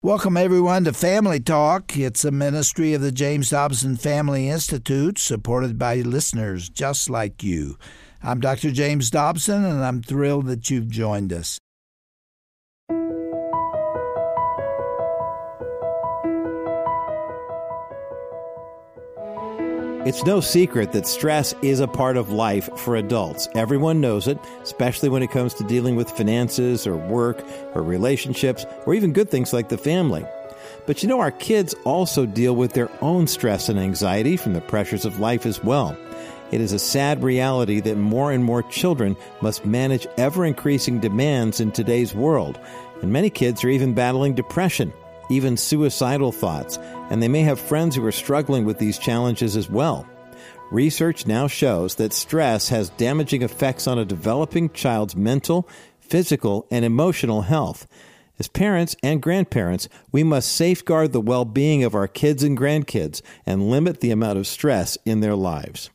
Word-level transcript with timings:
Welcome, 0.00 0.36
everyone, 0.36 0.84
to 0.84 0.92
Family 0.92 1.40
Talk. 1.40 1.96
It's 1.96 2.24
a 2.24 2.30
ministry 2.30 2.94
of 2.94 3.00
the 3.00 3.10
James 3.10 3.50
Dobson 3.50 3.96
Family 3.96 4.48
Institute, 4.48 5.18
supported 5.18 5.76
by 5.76 5.96
listeners 5.96 6.68
just 6.68 7.10
like 7.10 7.42
you. 7.42 7.76
I'm 8.22 8.38
Dr. 8.38 8.70
James 8.70 9.10
Dobson, 9.10 9.64
and 9.64 9.84
I'm 9.84 10.00
thrilled 10.00 10.46
that 10.46 10.70
you've 10.70 10.88
joined 10.88 11.32
us. 11.32 11.58
It's 20.08 20.24
no 20.24 20.40
secret 20.40 20.92
that 20.92 21.06
stress 21.06 21.54
is 21.60 21.80
a 21.80 21.86
part 21.86 22.16
of 22.16 22.30
life 22.30 22.70
for 22.78 22.96
adults. 22.96 23.46
Everyone 23.54 24.00
knows 24.00 24.26
it, 24.26 24.38
especially 24.62 25.10
when 25.10 25.22
it 25.22 25.30
comes 25.30 25.52
to 25.52 25.64
dealing 25.64 25.96
with 25.96 26.10
finances 26.10 26.86
or 26.86 26.96
work 26.96 27.44
or 27.74 27.82
relationships 27.82 28.64
or 28.86 28.94
even 28.94 29.12
good 29.12 29.28
things 29.28 29.52
like 29.52 29.68
the 29.68 29.76
family. 29.76 30.24
But 30.86 31.02
you 31.02 31.10
know, 31.10 31.20
our 31.20 31.30
kids 31.30 31.74
also 31.84 32.24
deal 32.24 32.56
with 32.56 32.72
their 32.72 32.88
own 33.02 33.26
stress 33.26 33.68
and 33.68 33.78
anxiety 33.78 34.38
from 34.38 34.54
the 34.54 34.62
pressures 34.62 35.04
of 35.04 35.20
life 35.20 35.44
as 35.44 35.62
well. 35.62 35.94
It 36.52 36.62
is 36.62 36.72
a 36.72 36.78
sad 36.78 37.22
reality 37.22 37.80
that 37.80 37.98
more 37.98 38.32
and 38.32 38.42
more 38.42 38.62
children 38.62 39.14
must 39.42 39.66
manage 39.66 40.06
ever 40.16 40.46
increasing 40.46 41.00
demands 41.00 41.60
in 41.60 41.70
today's 41.70 42.14
world, 42.14 42.58
and 43.02 43.12
many 43.12 43.28
kids 43.28 43.62
are 43.62 43.68
even 43.68 43.92
battling 43.92 44.32
depression 44.32 44.90
even 45.28 45.56
suicidal 45.56 46.32
thoughts, 46.32 46.78
and 47.10 47.22
they 47.22 47.28
may 47.28 47.42
have 47.42 47.60
friends 47.60 47.96
who 47.96 48.04
are 48.04 48.12
struggling 48.12 48.64
with 48.64 48.78
these 48.78 48.98
challenges 48.98 49.56
as 49.56 49.68
well. 49.68 50.06
Research 50.70 51.26
now 51.26 51.46
shows 51.46 51.94
that 51.94 52.12
stress 52.12 52.68
has 52.68 52.90
damaging 52.90 53.42
effects 53.42 53.86
on 53.86 53.98
a 53.98 54.04
developing 54.04 54.68
child's 54.70 55.16
mental, 55.16 55.68
physical, 56.00 56.66
and 56.70 56.84
emotional 56.84 57.42
health. 57.42 57.86
As 58.38 58.48
parents 58.48 58.94
and 59.02 59.20
grandparents, 59.20 59.88
we 60.12 60.22
must 60.22 60.52
safeguard 60.52 61.12
the 61.12 61.20
well 61.20 61.44
being 61.44 61.84
of 61.84 61.94
our 61.94 62.06
kids 62.06 62.42
and 62.42 62.56
grandkids 62.56 63.22
and 63.44 63.70
limit 63.70 64.00
the 64.00 64.10
amount 64.10 64.38
of 64.38 64.46
stress 64.46 64.96
in 65.04 65.20
their 65.20 65.34
lives. 65.34 65.90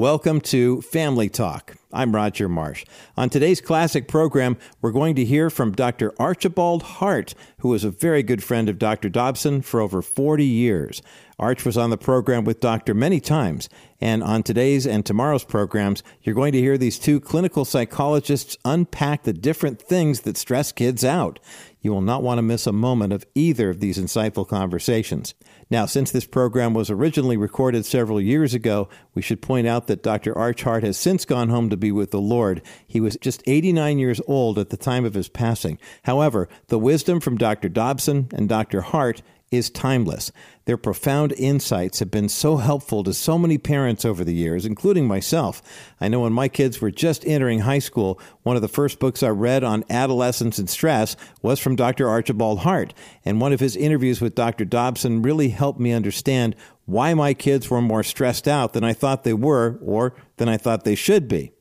Welcome 0.00 0.40
to 0.40 0.80
Family 0.80 1.28
Talk. 1.28 1.76
I'm 1.92 2.14
Roger 2.14 2.48
Marsh. 2.48 2.86
On 3.18 3.28
today's 3.28 3.60
classic 3.60 4.08
program, 4.08 4.56
we're 4.80 4.92
going 4.92 5.14
to 5.16 5.26
hear 5.26 5.50
from 5.50 5.72
Dr. 5.72 6.14
Archibald 6.18 6.82
Hart, 6.82 7.34
who 7.58 7.68
was 7.68 7.84
a 7.84 7.90
very 7.90 8.22
good 8.22 8.42
friend 8.42 8.70
of 8.70 8.78
Dr. 8.78 9.10
Dobson 9.10 9.60
for 9.60 9.78
over 9.78 10.00
40 10.00 10.42
years. 10.42 11.02
Arch 11.38 11.66
was 11.66 11.76
on 11.76 11.90
the 11.90 11.98
program 11.98 12.44
with 12.44 12.60
Doctor 12.60 12.94
many 12.94 13.20
times, 13.20 13.68
and 14.00 14.22
on 14.22 14.42
today's 14.42 14.86
and 14.86 15.04
tomorrow's 15.04 15.44
programs, 15.44 16.02
you're 16.22 16.34
going 16.34 16.52
to 16.52 16.60
hear 16.60 16.78
these 16.78 16.98
two 16.98 17.20
clinical 17.20 17.66
psychologists 17.66 18.56
unpack 18.64 19.24
the 19.24 19.34
different 19.34 19.82
things 19.82 20.20
that 20.20 20.38
stress 20.38 20.72
kids 20.72 21.04
out. 21.04 21.38
You 21.80 21.92
will 21.92 22.02
not 22.02 22.22
want 22.22 22.38
to 22.38 22.42
miss 22.42 22.66
a 22.66 22.72
moment 22.72 23.12
of 23.12 23.24
either 23.34 23.70
of 23.70 23.80
these 23.80 23.98
insightful 23.98 24.46
conversations. 24.46 25.34
Now, 25.70 25.86
since 25.86 26.10
this 26.10 26.26
program 26.26 26.74
was 26.74 26.90
originally 26.90 27.36
recorded 27.36 27.86
several 27.86 28.20
years 28.20 28.54
ago, 28.54 28.88
we 29.14 29.22
should 29.22 29.40
point 29.40 29.66
out 29.66 29.86
that 29.86 30.02
Dr. 30.02 30.36
Arch 30.36 30.62
Hart 30.62 30.82
has 30.82 30.98
since 30.98 31.24
gone 31.24 31.48
home 31.48 31.70
to 31.70 31.76
be 31.76 31.92
with 31.92 32.10
the 32.10 32.20
Lord. 32.20 32.60
He 32.86 33.00
was 33.00 33.16
just 33.20 33.42
89 33.46 33.98
years 33.98 34.20
old 34.26 34.58
at 34.58 34.70
the 34.70 34.76
time 34.76 35.04
of 35.04 35.14
his 35.14 35.28
passing. 35.28 35.78
However, 36.02 36.48
the 36.68 36.78
wisdom 36.78 37.20
from 37.20 37.38
Dr. 37.38 37.68
Dobson 37.68 38.28
and 38.32 38.48
Dr. 38.48 38.82
Hart 38.82 39.22
is 39.50 39.68
timeless. 39.68 40.30
Their 40.64 40.76
profound 40.76 41.32
insights 41.32 41.98
have 41.98 42.10
been 42.10 42.28
so 42.28 42.58
helpful 42.58 43.02
to 43.02 43.12
so 43.12 43.36
many 43.36 43.58
parents 43.58 44.04
over 44.04 44.22
the 44.22 44.34
years, 44.34 44.64
including 44.64 45.08
myself. 45.08 45.60
I 46.00 46.06
know 46.06 46.20
when 46.20 46.32
my 46.32 46.46
kids 46.46 46.80
were 46.80 46.92
just 46.92 47.26
entering 47.26 47.60
high 47.60 47.80
school, 47.80 48.20
one 48.44 48.54
of 48.54 48.62
the 48.62 48.68
first 48.68 49.00
books 49.00 49.24
I 49.24 49.30
read 49.30 49.64
on 49.64 49.84
adolescence 49.90 50.58
and 50.58 50.70
stress 50.70 51.16
was 51.42 51.58
from 51.58 51.74
Dr. 51.74 52.08
Archibald 52.08 52.60
Hart, 52.60 52.94
and 53.24 53.40
one 53.40 53.52
of 53.52 53.58
his 53.58 53.74
interviews 53.74 54.20
with 54.20 54.36
Dr. 54.36 54.64
Dobson 54.64 55.22
really 55.22 55.48
helped 55.48 55.80
me 55.80 55.90
understand 55.92 56.54
why 56.86 57.14
my 57.14 57.34
kids 57.34 57.68
were 57.68 57.82
more 57.82 58.04
stressed 58.04 58.46
out 58.46 58.72
than 58.72 58.84
I 58.84 58.92
thought 58.92 59.24
they 59.24 59.32
were 59.34 59.80
or 59.82 60.14
than 60.36 60.48
I 60.48 60.58
thought 60.58 60.84
they 60.84 60.94
should 60.94 61.26
be. 61.26 61.52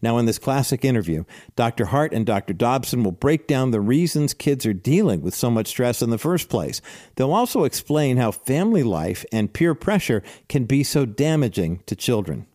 Now, 0.00 0.18
in 0.18 0.26
this 0.26 0.38
classic 0.38 0.84
interview, 0.84 1.24
Dr. 1.56 1.86
Hart 1.86 2.12
and 2.12 2.26
Dr. 2.26 2.52
Dobson 2.52 3.02
will 3.02 3.12
break 3.12 3.46
down 3.46 3.70
the 3.70 3.80
reasons 3.80 4.34
kids 4.34 4.66
are 4.66 4.72
dealing 4.72 5.22
with 5.22 5.34
so 5.34 5.50
much 5.50 5.68
stress 5.68 6.02
in 6.02 6.10
the 6.10 6.18
first 6.18 6.48
place. 6.48 6.80
They'll 7.16 7.32
also 7.32 7.64
explain 7.64 8.16
how 8.16 8.30
family 8.30 8.82
life 8.82 9.24
and 9.32 9.52
peer 9.52 9.74
pressure 9.74 10.22
can 10.48 10.64
be 10.64 10.82
so 10.84 11.06
damaging 11.06 11.82
to 11.86 11.96
children. 11.96 12.46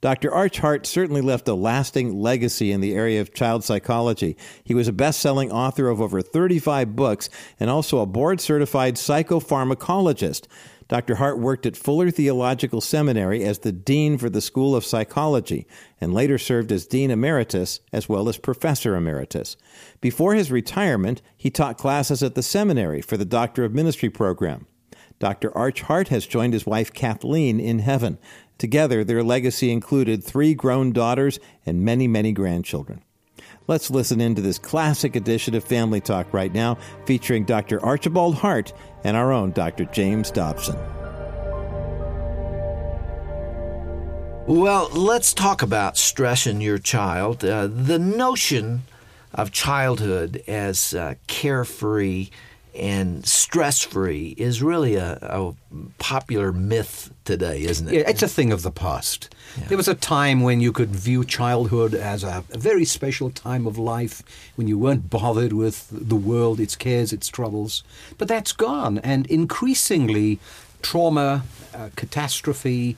Dr. 0.00 0.32
Arch 0.32 0.58
Hart 0.58 0.86
certainly 0.86 1.20
left 1.20 1.46
a 1.48 1.54
lasting 1.54 2.18
legacy 2.18 2.72
in 2.72 2.80
the 2.80 2.94
area 2.94 3.20
of 3.20 3.34
child 3.34 3.64
psychology. 3.64 4.36
He 4.64 4.74
was 4.74 4.88
a 4.88 4.92
best 4.92 5.20
selling 5.20 5.52
author 5.52 5.88
of 5.88 6.00
over 6.00 6.22
35 6.22 6.96
books 6.96 7.28
and 7.58 7.68
also 7.68 7.98
a 7.98 8.06
board 8.06 8.40
certified 8.40 8.94
psychopharmacologist. 8.94 10.46
Dr. 10.90 11.14
Hart 11.14 11.38
worked 11.38 11.66
at 11.66 11.76
Fuller 11.76 12.10
Theological 12.10 12.80
Seminary 12.80 13.44
as 13.44 13.60
the 13.60 13.70
Dean 13.70 14.18
for 14.18 14.28
the 14.28 14.40
School 14.40 14.74
of 14.74 14.84
Psychology 14.84 15.64
and 16.00 16.12
later 16.12 16.36
served 16.36 16.72
as 16.72 16.84
Dean 16.84 17.12
Emeritus 17.12 17.78
as 17.92 18.08
well 18.08 18.28
as 18.28 18.36
Professor 18.36 18.96
Emeritus. 18.96 19.56
Before 20.00 20.34
his 20.34 20.50
retirement, 20.50 21.22
he 21.36 21.48
taught 21.48 21.78
classes 21.78 22.24
at 22.24 22.34
the 22.34 22.42
seminary 22.42 23.00
for 23.00 23.16
the 23.16 23.24
Doctor 23.24 23.62
of 23.62 23.72
Ministry 23.72 24.10
program. 24.10 24.66
Dr. 25.20 25.56
Arch 25.56 25.82
Hart 25.82 26.08
has 26.08 26.26
joined 26.26 26.54
his 26.54 26.66
wife 26.66 26.92
Kathleen 26.92 27.60
in 27.60 27.78
heaven. 27.78 28.18
Together, 28.58 29.04
their 29.04 29.22
legacy 29.22 29.70
included 29.70 30.24
three 30.24 30.54
grown 30.54 30.90
daughters 30.90 31.38
and 31.64 31.84
many, 31.84 32.08
many 32.08 32.32
grandchildren. 32.32 33.04
Let's 33.70 33.88
listen 33.88 34.20
into 34.20 34.42
this 34.42 34.58
classic 34.58 35.14
edition 35.14 35.54
of 35.54 35.62
Family 35.62 36.00
Talk 36.00 36.34
right 36.34 36.52
now, 36.52 36.76
featuring 37.06 37.44
Dr. 37.44 37.80
Archibald 37.80 38.34
Hart 38.34 38.72
and 39.04 39.16
our 39.16 39.30
own 39.32 39.52
Dr. 39.52 39.84
James 39.84 40.32
Dobson. 40.32 40.74
Well, 44.48 44.90
let's 44.90 45.32
talk 45.32 45.62
about 45.62 45.96
stress 45.96 46.48
in 46.48 46.60
your 46.60 46.78
child. 46.78 47.44
Uh, 47.44 47.68
the 47.68 48.00
notion 48.00 48.82
of 49.32 49.52
childhood 49.52 50.42
as 50.48 50.92
uh, 50.92 51.14
carefree 51.28 52.30
and 52.74 53.26
stress 53.26 53.82
free 53.82 54.34
is 54.38 54.62
really 54.62 54.96
a, 54.96 55.18
a, 55.22 55.54
popular 55.98 56.52
myth 56.52 57.12
today, 57.24 57.62
isn't 57.62 57.88
it? 57.88 57.94
Yeah, 57.94 58.08
it's 58.08 58.22
a 58.22 58.28
thing 58.28 58.52
of 58.52 58.62
the 58.62 58.70
past. 58.70 59.34
Yeah. 59.58 59.68
There 59.68 59.76
was 59.76 59.88
a 59.88 59.94
time 59.94 60.40
when 60.40 60.60
you 60.60 60.72
could 60.72 60.90
view 60.90 61.24
childhood 61.24 61.94
as 61.94 62.24
a, 62.24 62.44
a, 62.52 62.58
very 62.58 62.84
special 62.84 63.30
time 63.30 63.66
of 63.66 63.78
life 63.78 64.22
when 64.56 64.68
you 64.68 64.78
weren't 64.78 65.10
bothered 65.10 65.52
with 65.52 65.88
the 65.90 66.16
world, 66.16 66.60
its 66.60 66.76
cares, 66.76 67.12
its 67.12 67.28
troubles. 67.28 67.82
But 68.18 68.28
that's 68.28 68.52
gone, 68.52 68.98
and 68.98 69.26
increasingly, 69.26 70.38
trauma, 70.82 71.44
uh, 71.74 71.90
catastrophe, 71.96 72.96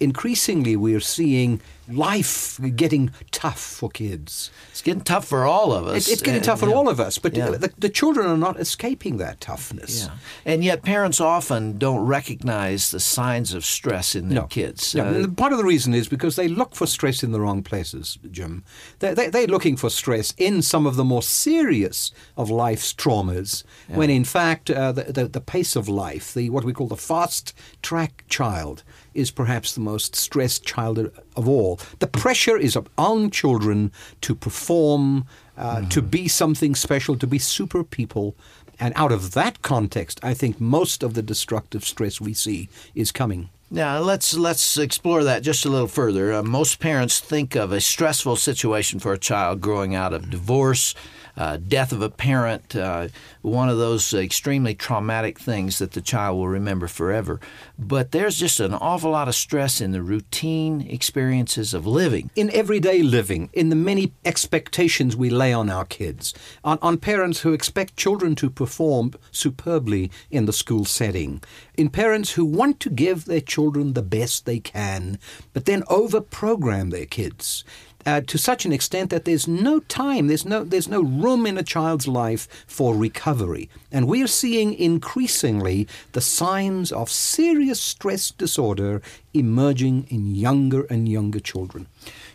increasingly 0.00 0.76
we're 0.76 1.00
seeing 1.00 1.60
life 1.88 2.60
getting 2.76 3.10
tough 3.30 3.60
for 3.60 3.90
kids. 3.90 4.50
It's 4.70 4.82
getting 4.82 5.02
tough 5.02 5.26
for 5.26 5.44
all 5.44 5.72
of 5.72 5.86
us. 5.86 6.08
it's 6.08 6.22
getting 6.22 6.42
tough 6.42 6.60
for 6.60 6.68
yeah. 6.68 6.74
all 6.74 6.88
of 6.88 7.00
us, 7.00 7.18
but 7.18 7.36
yeah. 7.36 7.50
the, 7.50 7.72
the, 7.78 7.88
children 7.88 8.26
are 8.26 8.36
not 8.36 8.58
escaping 8.58 9.18
that 9.18 9.40
toughness. 9.40 10.04
Yeah. 10.04 10.16
And 10.44 10.64
yet, 10.64 10.82
parents 10.82 11.20
often 11.20 11.78
don't 11.78 12.06
recognize 12.06 12.90
the 12.90 13.00
signs 13.00 13.52
of 13.52 13.64
stress 13.64 14.14
in 14.14 14.28
their 14.28 14.42
no. 14.42 14.46
kids. 14.46 14.94
No. 14.94 15.04
Uh, 15.04 15.28
part 15.28 15.52
of 15.52 15.58
the 15.58 15.64
reason 15.64 15.94
is 15.94 16.08
because 16.08 16.36
they 16.36 16.48
look 16.48 16.74
for 16.74 16.86
stress 16.86 17.22
in 17.22 17.32
the 17.32 17.40
wrong 17.40 17.62
places, 17.62 18.18
Jim. 18.30 18.64
They're, 19.00 19.14
they, 19.14 19.44
are 19.44 19.48
looking 19.48 19.76
for 19.76 19.90
stress 19.90 20.34
in 20.38 20.62
some 20.62 20.86
of 20.86 20.96
the 20.96 21.04
more 21.04 21.22
serious 21.22 22.12
of 22.36 22.50
life's 22.50 22.94
traumas, 22.94 23.64
when 23.88 24.10
in 24.10 24.24
fact, 24.24 24.70
uh, 24.70 24.92
the, 24.92 25.04
the, 25.04 25.28
the 25.28 25.40
pace 25.40 25.76
of 25.76 25.88
life, 25.88 26.32
the 26.32 26.50
what 26.50 26.64
we 26.64 26.72
call 26.72 26.86
the 26.86 26.96
fast 26.96 27.52
track 27.82 28.24
child, 28.28 28.82
is 29.14 29.30
perhaps 29.30 29.74
the 29.74 29.80
most 29.80 30.16
stressed 30.16 30.64
child 30.64 31.10
of 31.36 31.48
all. 31.48 31.80
The 31.98 32.06
pressure 32.06 32.56
is 32.56 32.76
on 32.98 33.30
children 33.30 33.92
to 34.22 34.34
perform, 34.34 35.26
uh, 35.56 35.76
mm-hmm. 35.76 35.88
to 35.88 36.02
be 36.02 36.28
something 36.28 36.74
special, 36.74 37.16
to 37.16 37.26
be 37.26 37.38
super 37.38 37.84
people. 37.84 38.34
And 38.80 38.92
out 38.96 39.12
of 39.12 39.32
that 39.32 39.62
context, 39.62 40.18
I 40.22 40.34
think 40.34 40.60
most 40.60 41.02
of 41.02 41.14
the 41.14 41.22
destructive 41.22 41.84
stress 41.84 42.20
we 42.20 42.34
see 42.34 42.68
is 42.94 43.12
coming. 43.12 43.50
Now 43.70 44.00
let's 44.00 44.34
let's 44.34 44.76
explore 44.76 45.24
that 45.24 45.42
just 45.42 45.64
a 45.64 45.70
little 45.70 45.88
further. 45.88 46.30
Uh, 46.34 46.42
most 46.42 46.78
parents 46.78 47.20
think 47.20 47.56
of 47.56 47.72
a 47.72 47.80
stressful 47.80 48.36
situation 48.36 49.00
for 49.00 49.14
a 49.14 49.18
child 49.18 49.62
growing 49.62 49.94
out 49.94 50.12
of 50.12 50.28
divorce, 50.28 50.94
uh, 51.36 51.56
death 51.56 51.92
of 51.92 52.02
a 52.02 52.10
parent, 52.10 52.76
uh, 52.76 53.08
one 53.40 53.68
of 53.68 53.78
those 53.78 54.12
extremely 54.12 54.74
traumatic 54.74 55.38
things 55.38 55.78
that 55.78 55.92
the 55.92 56.00
child 56.00 56.36
will 56.36 56.48
remember 56.48 56.86
forever. 56.86 57.40
But 57.78 58.12
there's 58.12 58.38
just 58.38 58.60
an 58.60 58.74
awful 58.74 59.12
lot 59.12 59.28
of 59.28 59.34
stress 59.34 59.80
in 59.80 59.92
the 59.92 60.02
routine 60.02 60.82
experiences 60.82 61.74
of 61.74 61.86
living. 61.86 62.30
In 62.36 62.50
everyday 62.50 63.02
living, 63.02 63.50
in 63.52 63.70
the 63.70 63.76
many 63.76 64.12
expectations 64.24 65.16
we 65.16 65.30
lay 65.30 65.52
on 65.52 65.70
our 65.70 65.84
kids, 65.84 66.34
on, 66.64 66.78
on 66.82 66.98
parents 66.98 67.40
who 67.40 67.52
expect 67.52 67.96
children 67.96 68.34
to 68.36 68.50
perform 68.50 69.12
superbly 69.30 70.10
in 70.30 70.46
the 70.46 70.52
school 70.52 70.84
setting, 70.84 71.42
in 71.74 71.88
parents 71.88 72.32
who 72.32 72.44
want 72.44 72.78
to 72.80 72.90
give 72.90 73.24
their 73.24 73.40
children 73.40 73.94
the 73.94 74.02
best 74.02 74.44
they 74.44 74.60
can, 74.60 75.18
but 75.52 75.64
then 75.64 75.82
over 75.88 76.20
program 76.20 76.90
their 76.90 77.06
kids 77.06 77.64
uh, 78.06 78.20
to 78.22 78.38
such 78.38 78.64
an 78.64 78.72
extent 78.72 79.10
that 79.10 79.24
there's 79.24 79.48
no 79.48 79.80
time, 79.80 80.26
there's 80.26 80.44
no, 80.44 80.64
there's 80.64 80.88
no 80.88 81.02
room 81.02 81.46
in 81.46 81.58
a 81.58 81.62
child's 81.62 82.08
life 82.08 82.48
for 82.66 82.94
recovery. 82.94 83.68
And 83.90 84.08
we're 84.08 84.26
seeing 84.26 84.74
increasingly 84.74 85.86
the 86.12 86.20
signs 86.20 86.92
of 86.92 87.10
serious 87.10 87.80
stress 87.80 88.30
disorder 88.30 89.02
emerging 89.34 90.06
in 90.08 90.34
younger 90.34 90.84
and 90.84 91.08
younger 91.08 91.40
children. 91.40 91.86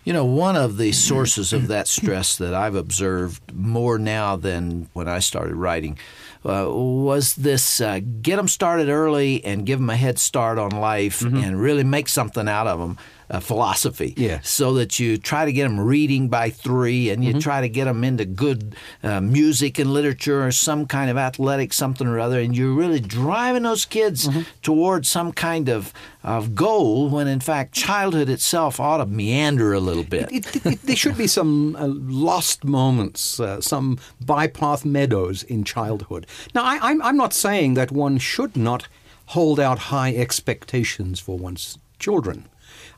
You 0.04 0.14
know, 0.14 0.26
one 0.26 0.56
of 0.56 0.78
the 0.78 0.94
sources 0.94 1.52
of 1.52 1.68
that 1.68 1.88
stress 1.88 2.38
that 2.38 2.54
I've 2.54 2.76
observed 2.76 3.54
more 3.54 4.00
now 4.00 4.38
than 4.38 4.90
when 4.94 5.08
I 5.08 5.20
started 5.20 5.56
writing 5.56 5.98
uh, 6.46 6.66
was 6.70 7.36
this 7.36 7.82
uh, 7.82 8.00
get 8.22 8.38
them 8.38 8.48
started 8.48 8.88
early 8.88 9.44
and 9.44 9.66
give 9.66 9.80
them 9.80 9.90
a 9.90 9.98
head 9.98 10.18
start 10.18 10.58
on 10.58 10.70
life 10.70 11.20
mm-hmm. 11.20 11.38
and 11.38 11.60
really 11.60 11.84
make 11.84 12.08
something 12.08 12.48
out 12.48 12.68
of 12.68 12.80
them 12.80 12.98
uh, 13.30 13.40
philosophy. 13.40 14.14
Yeah. 14.18 14.40
So 14.42 14.74
that 14.76 15.00
you 15.00 15.18
try 15.18 15.46
to 15.46 15.52
get 15.52 15.64
them 15.64 15.80
reading 15.80 16.30
by 16.30 16.50
three 16.50 17.10
and 17.10 17.24
you 17.24 17.32
mm-hmm. 17.32 17.40
try 17.40 17.62
to 17.62 17.70
get 17.70 17.86
them 17.86 18.04
into 18.04 18.26
good 18.26 18.76
uh, 19.04 19.22
music 19.22 19.80
and 19.80 19.92
literature 19.92 20.46
or 20.46 20.52
some 20.52 20.86
kind 20.86 21.10
of 21.10 21.18
athletic 21.18 21.74
something 21.74 22.08
or 22.08 22.20
other. 22.20 22.40
And 22.40 22.56
you're 22.56 22.74
really 22.74 23.00
driving 23.00 23.64
those 23.64 23.86
kids 23.86 24.28
mm-hmm. 24.28 24.42
towards 24.62 25.10
some 25.10 25.32
kind 25.34 25.70
of, 25.70 25.94
of 26.24 26.56
goal 26.56 27.10
when 27.10 27.28
in 27.28 27.40
fact 27.40 27.74
childhood 27.74 28.30
itself 28.30 28.80
ought 28.80 28.98
to 28.98 29.06
meander 29.06 29.74
a 29.74 29.80
little 29.80 30.04
bit. 30.04 30.32
It, 30.32 30.56
it, 30.56 30.66
it, 30.66 30.82
there 30.84 30.96
should 30.96 31.18
be 31.18 31.28
some 31.28 31.76
uh, 31.76 31.88
lost 31.88 32.64
moments, 32.64 33.40
uh, 33.40 33.62
some 33.62 34.00
bypath 34.24 34.86
meadows 34.86 35.44
in 35.44 35.64
childhood. 35.64 36.28
Now, 36.54 36.64
I, 36.64 36.80
I'm, 36.82 37.02
I'm 37.02 37.18
not 37.18 37.34
saying 37.34 37.74
that 37.76 37.92
one 37.92 38.18
should 38.18 38.56
not 38.56 38.88
hold 39.28 39.60
out 39.60 39.80
high 39.80 40.16
expectations 40.16 41.20
for 41.20 41.38
one's 41.38 41.78
children. 42.00 42.48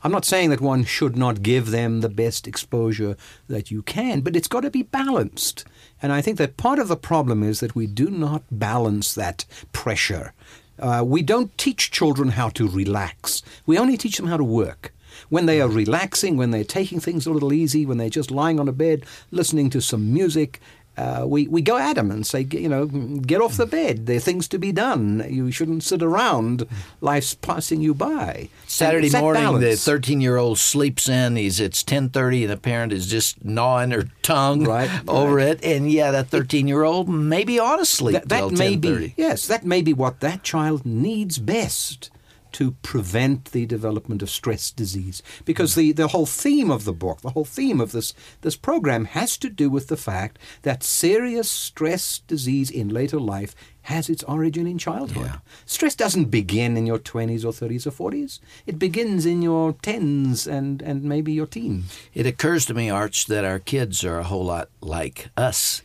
I'm 0.02 0.12
not 0.12 0.24
saying 0.24 0.50
that 0.50 0.60
one 0.60 0.84
should 0.84 1.16
not 1.16 1.42
give 1.42 1.70
them 1.70 2.00
the 2.00 2.08
best 2.08 2.48
exposure 2.48 3.16
that 3.48 3.70
you 3.70 3.82
can, 3.82 4.20
but 4.20 4.34
it's 4.34 4.48
got 4.48 4.60
to 4.60 4.70
be 4.70 4.82
balanced. 4.82 5.64
And 6.00 6.10
I 6.12 6.22
think 6.22 6.38
that 6.38 6.56
part 6.56 6.78
of 6.78 6.88
the 6.88 6.96
problem 6.96 7.42
is 7.42 7.60
that 7.60 7.74
we 7.74 7.86
do 7.86 8.10
not 8.10 8.42
balance 8.50 9.14
that 9.14 9.44
pressure. 9.72 10.32
Uh, 10.78 11.04
we 11.06 11.20
don't 11.20 11.56
teach 11.58 11.90
children 11.90 12.30
how 12.30 12.48
to 12.50 12.66
relax. 12.66 13.42
We 13.66 13.78
only 13.78 13.98
teach 13.98 14.16
them 14.16 14.28
how 14.28 14.38
to 14.38 14.44
work. 14.44 14.94
When 15.28 15.46
they 15.46 15.60
are 15.60 15.68
relaxing, 15.68 16.36
when 16.36 16.50
they're 16.50 16.64
taking 16.64 17.00
things 17.00 17.26
a 17.26 17.30
little 17.30 17.52
easy, 17.52 17.84
when 17.84 17.98
they're 17.98 18.08
just 18.08 18.30
lying 18.30 18.58
on 18.58 18.68
a 18.68 18.72
bed, 18.72 19.04
listening 19.30 19.68
to 19.70 19.80
some 19.82 20.14
music, 20.14 20.60
uh, 20.96 21.24
we, 21.26 21.46
we 21.46 21.62
go 21.62 21.78
at 21.78 21.94
them 21.94 22.10
and 22.10 22.26
say, 22.26 22.46
you 22.50 22.68
know, 22.68 22.86
get 22.86 23.40
off 23.40 23.56
the 23.56 23.66
bed. 23.66 24.06
There 24.06 24.16
are 24.16 24.20
things 24.20 24.48
to 24.48 24.58
be 24.58 24.72
done. 24.72 25.24
You 25.28 25.50
shouldn't 25.50 25.82
sit 25.82 26.02
around. 26.02 26.66
Life's 27.00 27.34
passing 27.34 27.80
you 27.80 27.94
by. 27.94 28.48
Saturday 28.66 29.10
morning, 29.10 29.42
balance. 29.42 29.84
the 29.84 29.90
13 29.90 30.20
year 30.20 30.36
old 30.36 30.58
sleeps 30.58 31.08
in. 31.08 31.36
He's 31.36 31.58
it's 31.58 31.82
10:30, 31.82 32.42
and 32.42 32.50
the 32.50 32.56
parent 32.56 32.92
is 32.92 33.06
just 33.06 33.42
gnawing 33.44 33.92
her 33.92 34.04
tongue 34.22 34.64
right, 34.64 34.90
over 35.08 35.36
right. 35.36 35.48
it. 35.48 35.64
And 35.64 35.90
yeah, 35.90 36.10
that 36.10 36.28
13 36.28 36.68
year 36.68 36.82
old 36.82 37.08
maybe 37.08 37.58
ought 37.58 37.76
to 37.76 37.86
sleep. 37.86 38.14
That, 38.14 38.28
that 38.28 38.52
may 38.52 38.76
be 38.76 39.14
yes, 39.16 39.46
that 39.46 39.64
may 39.64 39.82
be 39.82 39.94
what 39.94 40.20
that 40.20 40.42
child 40.42 40.84
needs 40.84 41.38
best 41.38 42.10
to 42.52 42.72
prevent 42.82 43.52
the 43.52 43.66
development 43.66 44.22
of 44.22 44.30
stress 44.30 44.70
disease. 44.70 45.22
Because 45.44 45.74
the, 45.74 45.92
the 45.92 46.08
whole 46.08 46.26
theme 46.26 46.70
of 46.70 46.84
the 46.84 46.92
book, 46.92 47.20
the 47.20 47.30
whole 47.30 47.44
theme 47.44 47.80
of 47.80 47.92
this, 47.92 48.14
this 48.42 48.56
program 48.56 49.06
has 49.06 49.36
to 49.38 49.48
do 49.48 49.70
with 49.70 49.88
the 49.88 49.96
fact 49.96 50.38
that 50.62 50.82
serious 50.82 51.50
stress 51.50 52.20
disease 52.26 52.70
in 52.70 52.88
later 52.88 53.20
life 53.20 53.54
has 53.82 54.10
its 54.10 54.22
origin 54.24 54.66
in 54.66 54.78
childhood. 54.78 55.26
Yeah. 55.26 55.38
Stress 55.64 55.94
doesn't 55.94 56.26
begin 56.26 56.76
in 56.76 56.86
your 56.86 56.98
20s 56.98 57.44
or 57.44 57.52
30s 57.52 57.86
or 57.86 58.10
40s. 58.10 58.38
It 58.66 58.78
begins 58.78 59.26
in 59.26 59.42
your 59.42 59.72
10s 59.72 60.46
and, 60.46 60.82
and 60.82 61.02
maybe 61.02 61.32
your 61.32 61.46
teens. 61.46 61.98
It 62.14 62.26
occurs 62.26 62.66
to 62.66 62.74
me, 62.74 62.90
Arch, 62.90 63.26
that 63.26 63.44
our 63.44 63.58
kids 63.58 64.04
are 64.04 64.18
a 64.18 64.24
whole 64.24 64.44
lot 64.44 64.68
like 64.80 65.30
us 65.36 65.82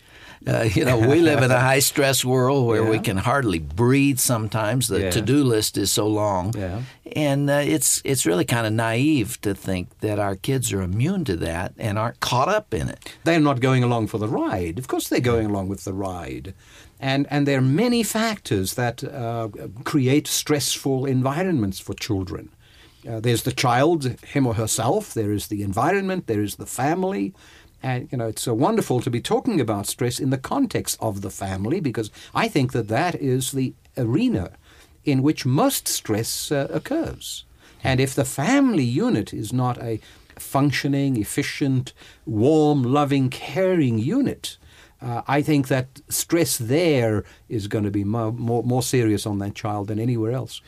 uh, 0.48 0.64
you 0.64 0.86
know, 0.86 0.98
we 0.98 1.22
live 1.22 1.42
in 1.42 1.52
a 1.52 1.60
high 1.60 1.80
stress 1.92 2.24
world 2.24 2.68
where 2.68 2.84
yeah. 2.84 2.90
we 2.90 3.00
can 3.00 3.18
hardly 3.18 3.60
breathe 3.60 4.20
sometimes. 4.20 4.88
The 4.88 5.02
yeah. 5.02 5.10
to 5.12 5.22
do 5.22 5.44
list 5.44 5.78
is 5.78 5.92
so 5.92 6.08
long. 6.08 6.54
Yeah. 6.56 6.82
And 7.16 7.50
uh, 7.50 7.64
it's, 7.66 8.02
it's 8.06 8.26
really 8.26 8.46
kind 8.46 8.68
of 8.68 8.74
naive 8.74 9.40
to 9.42 9.56
think 9.56 10.00
that 10.00 10.20
our 10.20 10.36
kids 10.36 10.72
are 10.74 10.82
immune 10.82 11.26
to 11.26 11.36
that 11.38 11.74
and 11.78 11.98
aren't 11.98 12.20
caught 12.20 12.50
up 12.50 12.74
in 12.74 12.90
it. 12.90 13.16
They're 13.24 13.40
not 13.40 13.60
going 13.60 13.84
along 13.84 14.08
for 14.08 14.18
the 14.18 14.28
ride. 14.28 14.78
Of 14.78 14.88
course, 14.88 15.08
they're 15.08 15.20
going 15.20 15.48
along 15.48 15.70
with 15.70 15.84
the 15.84 15.94
ride. 15.94 16.54
And, 17.00 17.28
and 17.30 17.48
there 17.48 17.60
are 17.60 17.62
many 17.62 18.04
factors 18.04 18.76
that 18.76 19.04
uh, 19.04 19.50
create 19.84 20.28
stressful 20.28 21.06
environments 21.06 21.80
for 21.80 21.94
children. 21.94 22.50
Uh, 23.08 23.20
there's 23.20 23.44
the 23.44 23.52
child, 23.52 24.06
him 24.24 24.48
or 24.48 24.56
herself, 24.56 25.14
there 25.14 25.32
is 25.32 25.48
the 25.48 25.62
environment, 25.62 26.26
there 26.26 26.42
is 26.42 26.56
the 26.56 26.66
family, 26.66 27.34
and 27.84 28.10
you 28.12 28.18
know, 28.18 28.28
it's 28.28 28.48
uh, 28.48 28.54
wonderful 28.54 29.00
to 29.02 29.10
be 29.10 29.22
talking 29.22 29.62
about 29.62 29.88
stress 29.88 30.20
in 30.20 30.30
the 30.30 30.38
context 30.38 30.98
of 31.00 31.22
the 31.22 31.30
family 31.30 31.80
because 31.80 32.12
I 32.34 32.48
think 32.48 32.72
that 32.72 32.88
that 32.88 33.16
is 33.16 33.52
the 33.52 33.74
arena 33.98 34.52
in 35.04 35.22
which 35.22 35.46
most 35.46 35.88
stress 35.88 36.52
uh, 36.52 36.68
occurs. 36.72 37.46
And 37.84 38.00
if 38.00 38.16
the 38.16 38.26
family 38.26 38.84
unit 38.84 39.34
is 39.34 39.54
not 39.54 39.82
a 39.82 40.00
functioning, 40.38 41.18
efficient, 41.18 41.94
warm, 42.26 42.84
loving, 42.84 43.30
caring 43.30 44.00
unit, 44.00 44.58
uh, 45.02 45.22
I 45.28 45.42
think 45.42 45.68
that 45.68 46.02
stress 46.10 46.58
there 46.58 47.24
is 47.48 47.68
going 47.68 47.84
to 47.84 47.92
be 47.92 48.04
more, 48.04 48.32
more, 48.32 48.64
more 48.64 48.82
serious 48.82 49.26
on 49.26 49.40
that 49.40 49.54
child 49.54 49.88
than 49.88 50.00
anywhere 50.00 50.32
else. 50.32 50.62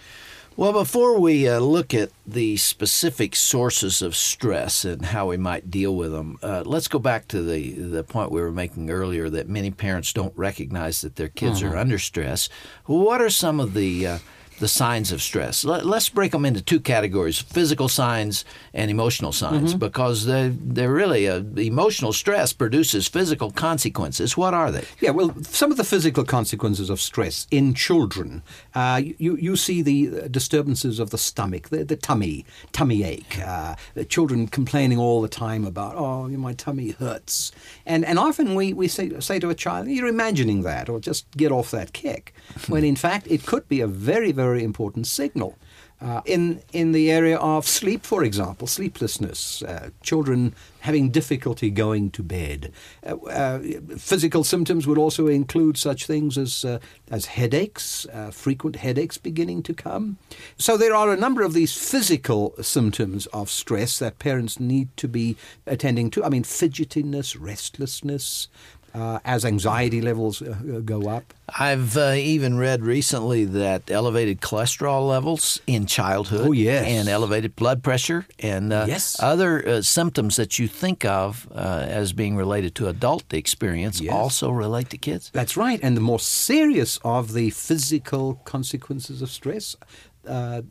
Well, 0.58 0.74
before 0.74 1.20
we 1.20 1.48
uh, 1.48 1.60
look 1.60 1.94
at 1.94 2.10
the 2.26 2.58
specific 2.58 3.36
sources 3.36 4.02
of 4.02 4.16
stress 4.16 4.84
and 4.86 5.06
how 5.06 5.28
we 5.28 5.38
might 5.38 5.70
deal 5.70 5.96
with 5.96 6.12
them, 6.12 6.40
uh, 6.42 6.64
let's 6.66 6.88
go 6.88 6.98
back 6.98 7.28
to 7.28 7.44
the 7.44 7.74
the 7.74 8.04
point 8.04 8.32
we 8.32 8.42
were 8.42 8.52
making 8.52 8.90
earlier 8.90 9.30
that 9.30 9.48
many 9.48 9.70
parents 9.70 10.12
don't 10.12 10.36
recognize 10.36 11.02
that 11.02 11.16
their 11.16 11.28
kids 11.28 11.62
mm-hmm. 11.62 11.76
are 11.76 11.78
under 11.78 12.00
stress. 12.00 12.50
What 12.86 13.22
are 13.22 13.30
some 13.30 13.60
of 13.60 13.76
the 13.76 14.08
uh, 14.08 14.18
the 14.60 14.68
signs 14.68 15.12
of 15.12 15.22
stress. 15.22 15.64
Let, 15.64 15.86
us 15.86 16.10
break 16.10 16.32
them 16.32 16.46
into 16.46 16.62
two 16.62 16.80
categories: 16.80 17.40
physical 17.40 17.90
signs 17.90 18.46
and 18.74 18.92
emotional 18.92 19.32
signs, 19.32 19.72
mm-hmm. 19.72 19.80
because 19.80 20.26
they 20.26 20.50
they're 20.50 20.92
really 20.92 21.28
uh, 21.28 21.42
emotional 21.58 22.14
stress 22.14 22.54
produces 22.54 23.08
physical 23.08 23.52
consequences. 23.52 24.38
What 24.38 24.54
are 24.54 24.72
they? 24.72 24.86
Yeah, 25.00 25.12
well, 25.12 25.34
some 25.44 25.72
of 25.72 25.78
the 25.78 25.84
physical 25.84 26.24
consequences 26.24 26.90
of 26.90 27.00
stress 27.00 27.48
in 27.52 27.74
children, 27.74 28.44
uh, 28.76 29.02
you 29.04 29.36
you 29.38 29.56
see 29.56 29.82
the 29.82 30.30
disturbances 30.30 31.00
of 31.00 31.10
the 31.10 31.18
stomach, 31.18 31.70
the, 31.70 31.84
the 31.84 31.96
tummy, 31.96 32.46
tummy 32.72 33.04
ache, 33.04 33.40
uh, 33.40 33.76
the 33.94 34.06
children 34.06 34.48
complaining 34.48 34.98
all 34.98 35.22
the 35.22 35.28
time 35.28 35.66
about 35.66 35.96
oh 35.96 36.28
my 36.28 36.54
tummy 36.54 36.92
hurts, 36.92 37.52
and 37.86 38.06
and 38.06 38.20
often 38.20 38.56
we 38.56 38.74
we 38.74 38.88
say 38.88 39.20
say 39.20 39.40
to 39.40 39.50
a 39.50 39.56
child 39.56 39.88
you're 39.88 40.08
imagining 40.08 40.62
that 40.64 40.90
or 40.90 41.00
just 41.00 41.30
get 41.38 41.52
off 41.52 41.72
that 41.72 41.94
kick, 41.94 42.34
when 42.68 42.84
in 42.84 42.96
fact 42.96 43.28
it 43.30 43.46
could 43.46 43.68
be 43.68 43.82
a 43.82 43.88
very 43.88 44.32
very 44.32 44.47
very 44.48 44.64
important 44.64 45.08
signal. 45.08 45.58
Uh, 46.00 46.22
in 46.26 46.62
in 46.74 46.92
the 46.92 47.12
area 47.12 47.38
of 47.38 47.66
sleep, 47.66 48.06
for 48.06 48.24
example, 48.24 48.68
sleeplessness, 48.68 49.64
uh, 49.64 49.90
children 50.04 50.54
having 50.82 51.10
difficulty 51.10 51.72
going 51.72 52.12
to 52.12 52.22
bed. 52.22 52.72
Uh, 53.04 53.18
uh 53.42 53.60
physical 53.98 54.44
symptoms 54.44 54.86
would 54.86 55.00
also 55.00 55.28
include 55.28 55.76
such 55.76 56.06
things 56.06 56.38
as 56.38 56.64
uh, 56.64 56.78
as 57.10 57.26
headaches, 57.26 58.06
uh, 58.14 58.30
frequent 58.32 58.76
headaches 58.76 59.18
beginning 59.18 59.64
to 59.64 59.74
come. 59.74 60.18
So 60.58 60.78
there 60.78 60.96
are 60.96 61.12
a 61.12 61.18
number 61.26 61.42
of 61.46 61.54
these 61.54 61.74
physical 61.92 62.54
symptoms 62.62 63.28
of 63.34 63.50
stress 63.50 63.98
that 63.98 64.20
parents 64.20 64.60
need 64.60 64.88
to 64.98 65.08
be 65.08 65.36
attending 65.66 66.12
to. 66.12 66.24
I 66.24 66.30
mean, 66.30 66.44
fidgetiness, 66.44 67.36
restlessness, 67.40 68.50
uh, 68.98 69.20
as 69.26 69.46
anxiety 69.46 70.02
levels 70.02 70.42
uh, 70.42 70.50
uh, 70.50 70.80
go 70.80 71.08
up. 71.08 71.34
I've 71.60 71.96
uh, 71.96 72.16
even 72.18 72.58
read 72.58 72.82
recently 72.82 73.46
that 73.46 73.92
elevated 73.92 74.42
cholesterol 74.42 75.08
levels 75.08 75.62
in 75.68 75.86
childhood 75.86 76.48
oh, 76.48 76.52
yes. 76.52 76.86
and 76.86 77.08
elevated 77.08 77.56
blood 77.56 77.84
pressure 77.84 78.26
and 78.40 78.74
uh, 78.74 78.86
yes. 78.88 79.16
other 79.22 79.68
uh, 79.68 79.82
symptoms 79.82 80.36
that 80.38 80.58
you 80.58 80.68
think 80.68 81.06
of 81.06 81.48
as 81.54 82.12
being 82.12 82.36
related 82.36 82.74
to 82.76 82.88
adult 82.88 83.34
experience 83.34 84.02
yes. 84.02 84.14
also 84.14 84.50
relate 84.50 84.90
to 84.90 84.98
kids. 84.98 85.30
That's 85.32 85.56
right. 85.56 85.80
And 85.84 85.96
the 85.96 86.02
more 86.02 86.20
serious 86.20 87.00
of 87.04 87.34
the 87.34 87.52
physical 87.52 88.36
consequences 88.46 89.22
of 89.22 89.30
stress 89.30 89.76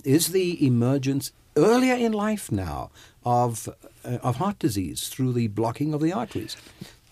is 0.04 0.28
the 0.28 0.66
emergence 0.66 1.33
earlier 1.56 1.95
in 1.95 2.12
life 2.12 2.52
now 2.52 2.90
of, 3.25 3.68
of 4.04 4.37
heart 4.37 4.59
disease 4.59 5.09
through 5.09 5.33
the 5.33 5.47
blocking 5.47 5.95
of 5.95 6.00
the 6.00 6.12
arteries. 6.12 6.56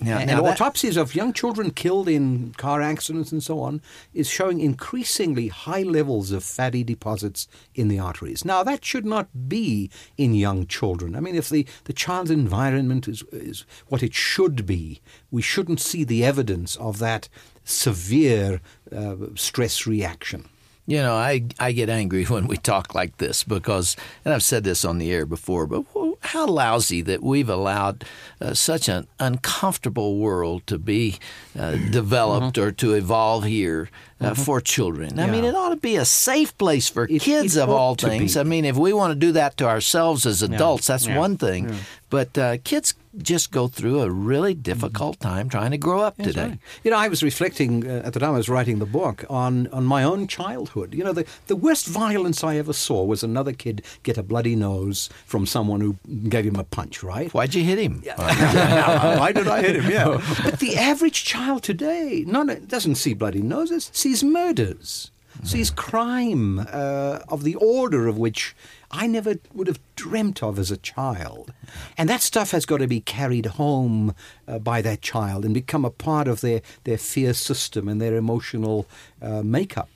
Now, 0.05 0.19
and, 0.19 0.31
now 0.31 0.45
autopsies 0.45 0.95
that... 0.95 1.01
of 1.01 1.15
young 1.15 1.33
children 1.33 1.71
killed 1.71 2.09
in 2.09 2.53
car 2.57 2.83
accidents 2.83 3.33
and 3.33 3.43
so 3.43 3.61
on 3.61 3.81
is 4.13 4.29
showing 4.29 4.61
increasingly 4.61 5.49
high 5.49 5.83
levels 5.83 6.31
of 6.31 6.45
fatty 6.45 6.85
deposits 6.85 7.49
in 7.75 7.89
the 7.89 7.99
arteries. 7.99 8.45
Now, 8.45 8.63
that 8.63 8.85
should 8.85 9.07
not 9.07 9.49
be 9.49 9.91
in 10.17 10.35
young 10.35 10.67
children. 10.67 11.17
I 11.17 11.21
mean, 11.21 11.35
if 11.35 11.49
the, 11.49 11.67
the 11.85 11.93
child's 11.93 12.31
environment 12.31 13.09
is, 13.09 13.23
is 13.33 13.65
what 13.89 14.03
it 14.03 14.15
should 14.15 14.67
be, 14.67 15.01
we 15.31 15.43
shouldn't 15.43 15.81
see 15.81 16.05
the 16.05 16.25
evidence 16.25 16.77
of 16.77 16.99
that 16.99 17.29
severe 17.65 18.61
uh, 18.95 19.17
stress 19.35 19.87
reaction. 19.87 20.49
You 20.87 20.99
know, 20.99 21.15
I 21.15 21.47
I 21.59 21.73
get 21.73 21.89
angry 21.89 22.25
when 22.35 22.47
we 22.47 22.57
talk 22.57 22.95
like 22.95 23.17
this 23.17 23.43
because, 23.43 23.97
and 24.25 24.35
I've 24.35 24.43
said 24.43 24.65
this 24.65 24.85
on 24.85 24.99
the 24.99 25.13
air 25.13 25.27
before, 25.27 25.67
but 25.67 25.85
how 26.25 26.47
lousy 26.47 27.03
that 27.03 27.23
we've 27.23 27.49
allowed 27.49 28.05
uh, 28.41 28.55
such 28.55 28.89
an 28.89 29.07
uncomfortable 29.21 30.17
world 30.17 30.67
to 30.67 30.79
be 30.79 31.19
uh, 31.59 31.77
developed 31.91 32.57
or 32.59 32.73
to 32.73 32.95
evolve 32.95 33.45
here 33.45 33.91
uh, 34.21 34.35
for 34.35 34.61
children. 34.61 35.19
I 35.21 35.27
mean, 35.27 35.45
it 35.45 35.55
ought 35.55 35.69
to 35.71 35.77
be 35.77 35.97
a 35.97 36.05
safe 36.05 36.57
place 36.59 36.89
for 36.89 37.05
It- 37.05 37.21
kids 37.23 37.57
it 37.57 37.63
of 37.63 37.69
all 37.71 37.95
things. 37.95 38.37
I 38.37 38.43
mean, 38.43 38.65
if 38.65 38.77
we 38.77 38.93
want 38.93 39.11
to 39.13 39.27
do 39.27 39.33
that 39.33 39.57
to 39.59 39.67
ourselves 39.67 40.25
as 40.27 40.43
adults, 40.43 40.87
that's 40.87 41.07
Yeah. 41.07 41.19
one 41.19 41.37
thing. 41.37 41.75
But 42.11 42.37
uh, 42.39 42.57
kids 42.65 42.95
just 43.19 43.51
go 43.51 43.69
through 43.69 44.01
a 44.01 44.11
really 44.11 44.55
difficult 44.55 45.21
time 45.21 45.49
trying 45.49 45.71
to 45.71 45.79
grow 45.79 46.01
up 46.01 46.17
today. 46.17 46.49
Right. 46.49 46.59
You 46.83 46.91
know, 46.91 46.97
I 46.99 47.09
was 47.09 47.23
reflecting 47.23 47.89
uh, 47.89 48.03
at 48.05 48.13
the 48.13 48.21
time 48.21 48.35
I 48.35 48.37
was 48.37 48.49
writing 48.49 48.79
the 48.79 48.87
book 48.87 49.25
on, 49.31 49.69
on 49.69 49.85
my 49.85 50.03
own 50.03 50.27
childhood. 50.27 50.95
You 50.95 51.05
know, 51.05 51.13
the, 51.13 51.27
the 51.47 51.57
worst 51.57 51.87
violence 51.87 52.43
I 52.43 52.57
ever 52.57 52.73
saw 52.73 53.05
was 53.05 53.23
another 53.23 53.53
kid 53.53 53.85
get 54.03 54.19
a 54.19 54.23
bloody 54.23 54.57
nose 54.57 55.09
from 55.27 55.47
someone 55.47 55.81
who 55.81 55.97
gave 56.29 56.45
him 56.45 56.57
a 56.57 56.65
punch, 56.65 57.03
right? 57.03 57.33
Why'd 57.33 57.55
you 57.55 57.65
hit 57.65 57.79
him? 57.79 58.03
Yeah. 58.05 59.19
Why 59.19 59.33
did 59.33 59.49
I 59.49 59.63
hit 59.63 59.77
him? 59.77 59.91
Yeah. 59.91 60.21
But 60.45 60.59
the 60.59 60.77
average 60.77 61.25
child 61.25 61.63
today 61.63 62.25
not, 62.27 62.69
doesn't 62.69 62.97
see 62.97 63.15
bloody 63.15 63.41
noses, 63.43 63.91
sees 63.95 64.23
murders, 64.23 65.11
sees 65.45 65.71
crime 65.71 66.59
uh, 66.59 67.21
of 67.29 67.45
the 67.45 67.55
order 67.57 68.09
of 68.09 68.19
which 68.19 68.57
I 68.91 69.07
never 69.07 69.37
would 69.53 69.67
have 69.67 69.81
dreamt 69.97 70.43
of 70.43 70.59
as 70.59 70.71
a 70.71 70.77
child. 70.77 71.53
And 71.99 72.09
that 72.09 72.23
stuff 72.23 72.51
has 72.53 72.65
got 72.67 72.79
to 72.79 72.87
be 72.87 73.01
carried 73.01 73.47
home 73.47 74.15
uh, 74.49 74.59
by 74.59 74.83
that 74.83 75.03
child 75.03 75.45
and 75.45 75.53
become 75.53 75.85
a 75.85 75.91
part 75.91 76.29
of 76.29 76.41
their, 76.41 76.63
their 76.85 76.99
fear 76.99 77.35
system 77.35 77.89
and 77.89 78.01
their 78.01 78.17
emotional 78.17 78.87
uh, 79.21 79.43
makeup. 79.43 79.89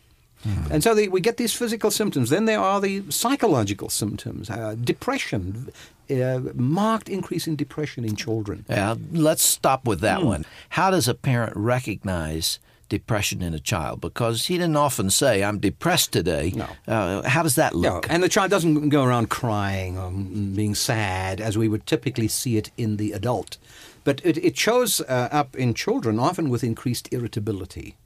And 0.71 0.85
so 0.85 0.95
they, 0.95 1.09
we 1.09 1.21
get 1.21 1.37
these 1.37 1.53
physical 1.53 1.91
symptoms. 1.91 2.31
Then 2.31 2.45
there 2.45 2.61
are 2.61 2.81
the 2.81 3.03
psychological 3.11 3.89
symptoms 3.89 4.49
uh, 4.49 4.77
depression, 4.81 5.73
uh, 6.11 6.41
marked 6.55 7.09
increase 7.09 7.47
in 7.47 7.57
depression 7.57 8.05
in 8.05 8.15
children. 8.15 8.65
Yeah, 8.69 8.95
let's 9.13 9.43
stop 9.43 9.85
with 9.85 10.01
that 10.01 10.23
one. 10.23 10.45
How 10.71 10.91
does 10.91 11.09
a 11.09 11.15
parent 11.15 11.57
recognize 11.57 12.61
depression 12.89 13.43
in 13.43 13.55
a 13.55 13.59
child? 13.59 14.01
Because 14.01 14.47
he 14.47 14.57
didn't 14.59 14.77
often 14.77 15.11
say, 15.11 15.43
I'm 15.43 15.59
depressed 15.59 16.13
today. 16.13 16.53
No. 16.55 16.69
Uh, 16.87 17.29
how 17.29 17.43
does 17.43 17.55
that 17.57 17.75
look? 17.75 18.09
No, 18.09 18.15
and 18.15 18.23
the 18.23 18.29
child 18.29 18.51
doesn't 18.51 18.89
go 18.89 19.05
around 19.05 19.31
crying 19.31 19.99
or 19.99 20.11
being 20.11 20.75
sad 20.75 21.41
as 21.41 21.57
we 21.59 21.69
would 21.69 21.87
typically 21.87 22.29
see 22.29 22.57
it 22.57 22.71
in 22.77 22.97
the 22.97 23.13
adult. 23.13 23.59
But 24.05 24.21
it, 24.25 24.39
it 24.39 24.57
shows 24.57 25.01
uh, 25.03 25.29
up 25.31 25.55
in 25.57 25.75
children 25.75 26.19
often 26.19 26.49
with 26.49 26.65
increased 26.65 27.13
irritability. 27.13 27.97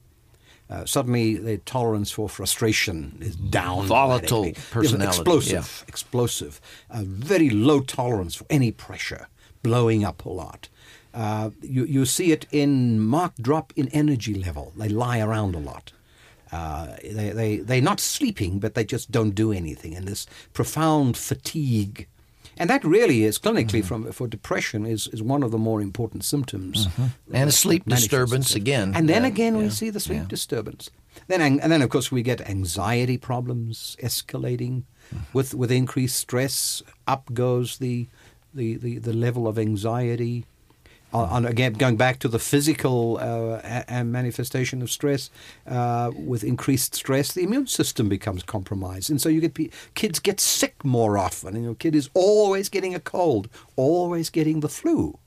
Uh, 0.71 0.87
suddenly, 0.87 1.35
their 1.35 1.59
tolerance 1.59 2.11
for 2.11 2.29
frustration 2.29 3.19
is 3.21 3.37
down. 3.37 3.87
Volatile 3.87 4.53
personality, 4.71 5.19
Explosive, 5.19 5.85
explosive. 5.87 6.61
Uh, 6.91 7.03
very 7.05 7.51
low 7.51 7.81
tolerance 7.81 8.35
for 8.35 8.47
any 8.49 8.71
pressure, 8.73 9.29
blowing 9.63 10.05
up 10.05 10.25
a 10.25 10.29
lot. 10.31 10.69
Uh, 11.15 11.51
you, 11.61 11.85
you 11.85 12.05
see 12.07 12.33
it 12.33 12.47
in 12.51 12.99
marked 13.01 13.43
drop 13.43 13.73
in 13.77 13.89
energy 13.89 14.35
level. 14.35 14.73
They 14.77 14.89
lie 14.89 15.21
around 15.21 15.55
a 15.55 15.59
lot. 15.59 15.93
Uh, 16.51 16.97
they, 17.03 17.31
they, 17.31 17.57
they're 17.59 17.81
not 17.83 18.01
sleeping, 18.01 18.59
but 18.59 18.75
they 18.75 18.85
just 18.85 19.11
don't 19.11 19.35
do 19.35 19.53
anything. 19.53 19.95
And 19.95 20.07
this 20.07 20.27
profound 20.53 21.17
fatigue. 21.17 22.07
And 22.59 22.69
that 22.69 22.85
really 22.85 23.25
is 23.25 23.39
clinically 23.39 23.81
Mm-hmm. 23.83 24.05
from 24.05 24.13
for 24.13 24.27
depression 24.29 24.85
is, 24.87 25.09
is 25.09 25.23
one 25.23 25.43
of 25.43 25.51
the 25.51 25.59
more 25.59 25.81
important 25.81 26.25
symptoms. 26.25 26.87
Mm-hmm. 26.87 27.35
And 27.35 27.49
a 27.49 27.53
sleep 27.53 27.85
disturbance 27.87 28.55
again. 28.55 28.95
And 28.95 29.09
then 29.09 29.25
Uh, 29.25 29.29
again, 29.29 29.57
we 29.57 29.71
see 29.71 29.91
the 29.91 30.01
sleep 30.01 30.23
yeah. 30.23 30.29
disturbance. 30.29 30.91
Then, 31.29 31.41
and 31.41 31.73
then 31.73 31.83
of 31.83 31.91
course, 31.91 32.11
we 32.13 32.23
get 32.23 32.41
anxiety 32.49 33.19
problems 33.19 33.97
escalating 34.03 34.83
Mm-hmm. 35.13 35.25
with 35.33 35.55
with 35.55 35.71
increased 35.71 36.17
stress. 36.17 36.83
Up 37.07 37.35
goes 37.35 37.79
the 37.79 38.07
the, 38.55 38.77
the, 38.77 38.99
the 38.99 39.13
level 39.13 39.47
of 39.47 39.59
anxiety. 39.59 40.45
Uh, 41.15 41.29
and 41.33 41.47
again, 41.47 41.75
going 41.75 41.97
back 41.97 42.19
to 42.19 42.29
the 42.29 42.39
physical 42.39 43.19
uh, 43.21 43.61
a- 43.89 44.03
manifestation 44.03 44.81
of 44.81 44.91
stress, 44.91 45.29
uh, 45.67 46.11
with 46.17 46.43
increased 46.43 46.95
stress, 46.95 47.33
the 47.33 47.43
immune 47.43 47.67
system 47.67 48.09
becomes 48.09 48.43
compromised, 48.43 49.11
and 49.11 49.21
so 49.21 49.29
you 49.29 49.41
get 49.41 49.53
pe- 49.53 49.69
kids 49.95 50.19
get 50.19 50.41
sick 50.41 50.83
more 50.85 51.19
often. 51.19 51.55
And 51.55 51.65
your 51.65 51.75
kid 51.75 51.95
is 51.95 52.09
always 52.15 52.71
getting 52.71 52.95
a 52.95 53.01
cold, 53.01 53.51
always 53.77 54.31
getting 54.31 54.61
the 54.61 54.71
flu, 54.71 55.19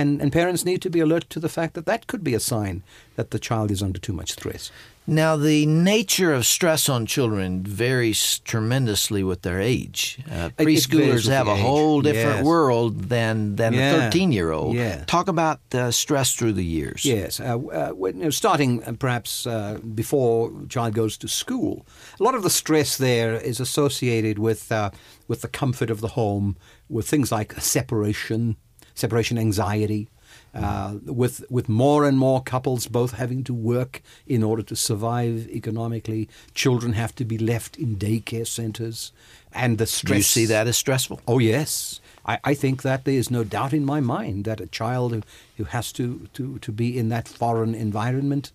and 0.00 0.20
and 0.22 0.30
parents 0.32 0.64
need 0.64 0.80
to 0.82 0.90
be 0.90 1.00
alert 1.00 1.24
to 1.30 1.40
the 1.40 1.48
fact 1.48 1.72
that 1.74 1.86
that 1.86 2.06
could 2.06 2.22
be 2.22 2.34
a 2.34 2.40
sign 2.40 2.82
that 3.16 3.30
the 3.30 3.38
child 3.38 3.70
is 3.70 3.82
under 3.82 4.00
too 4.00 4.12
much 4.12 4.30
stress. 4.32 4.70
Now, 5.08 5.36
the 5.36 5.66
nature 5.66 6.32
of 6.36 6.44
stress 6.44 6.88
on 6.88 7.06
children 7.06 7.62
varies 7.62 8.40
tremendously 8.40 9.22
with 9.22 9.40
their 9.42 9.60
age. 9.60 10.18
Uh, 10.28 10.34
It- 10.34 10.52
it 10.58 10.64
varies 10.64 10.86
preschoolers 10.86 11.28
have 11.38 11.48
a 11.48 11.54
age, 11.54 11.62
whole 11.66 12.02
different 12.02 12.36
yes. 12.38 12.44
world 12.44 12.92
than 13.08 13.56
than 13.56 13.72
a 13.74 13.78
13 14.10 14.32
year 14.32 14.50
old. 14.58 14.74
yeah. 14.76 15.04
Talk 15.06 15.28
about 15.28 15.58
uh, 15.74 15.90
stress 15.92 16.34
through 16.36 16.54
the 16.54 16.64
years. 16.78 17.04
Yes, 17.04 17.38
uh, 17.40 17.44
uh, 17.44 17.90
when, 18.00 18.12
you 18.18 18.24
know, 18.24 18.30
starting 18.44 18.82
uh, 18.82 18.92
perhaps 18.98 19.46
uh, 19.46 19.78
before 20.02 20.50
child 20.68 20.92
goes 20.94 21.16
to 21.18 21.28
school, 21.28 21.74
a 22.20 22.22
lot 22.26 22.34
of 22.34 22.42
the 22.42 22.50
stress 22.62 22.96
there 22.98 23.34
is 23.50 23.60
associated 23.60 24.36
with 24.38 24.72
uh, 24.72 24.90
with 25.28 25.40
the 25.40 25.48
comfort 25.60 25.90
of 25.90 26.00
the 26.00 26.12
home, 26.20 26.56
with 26.88 27.06
things 27.08 27.30
like 27.30 27.54
separation, 27.60 28.56
separation 28.96 29.38
anxiety. 29.38 30.08
Uh, 30.54 30.94
with 31.04 31.44
with 31.50 31.68
more 31.68 32.08
and 32.08 32.18
more 32.18 32.42
couples 32.42 32.88
both 32.88 33.12
having 33.12 33.44
to 33.44 33.52
work 33.52 34.00
in 34.26 34.42
order 34.42 34.62
to 34.62 34.74
survive 34.74 35.46
economically, 35.48 36.28
children 36.54 36.94
have 36.94 37.14
to 37.14 37.24
be 37.24 37.36
left 37.36 37.76
in 37.76 37.96
daycare 37.96 38.46
centers, 38.46 39.12
and 39.52 39.76
the 39.76 39.86
stress. 39.86 40.10
Do 40.10 40.16
you 40.16 40.22
see 40.22 40.46
that 40.46 40.66
as 40.66 40.76
stressful? 40.76 41.20
Oh 41.28 41.38
yes, 41.38 42.00
I, 42.26 42.38
I 42.42 42.54
think 42.54 42.82
that 42.82 43.04
there 43.04 43.14
is 43.14 43.30
no 43.30 43.44
doubt 43.44 43.72
in 43.72 43.84
my 43.84 44.00
mind 44.00 44.44
that 44.44 44.60
a 44.60 44.66
child 44.66 45.12
who, 45.12 45.22
who 45.56 45.64
has 45.64 45.92
to, 45.92 46.28
to, 46.34 46.58
to 46.58 46.72
be 46.72 46.98
in 46.98 47.08
that 47.10 47.28
foreign 47.28 47.74
environment, 47.74 48.52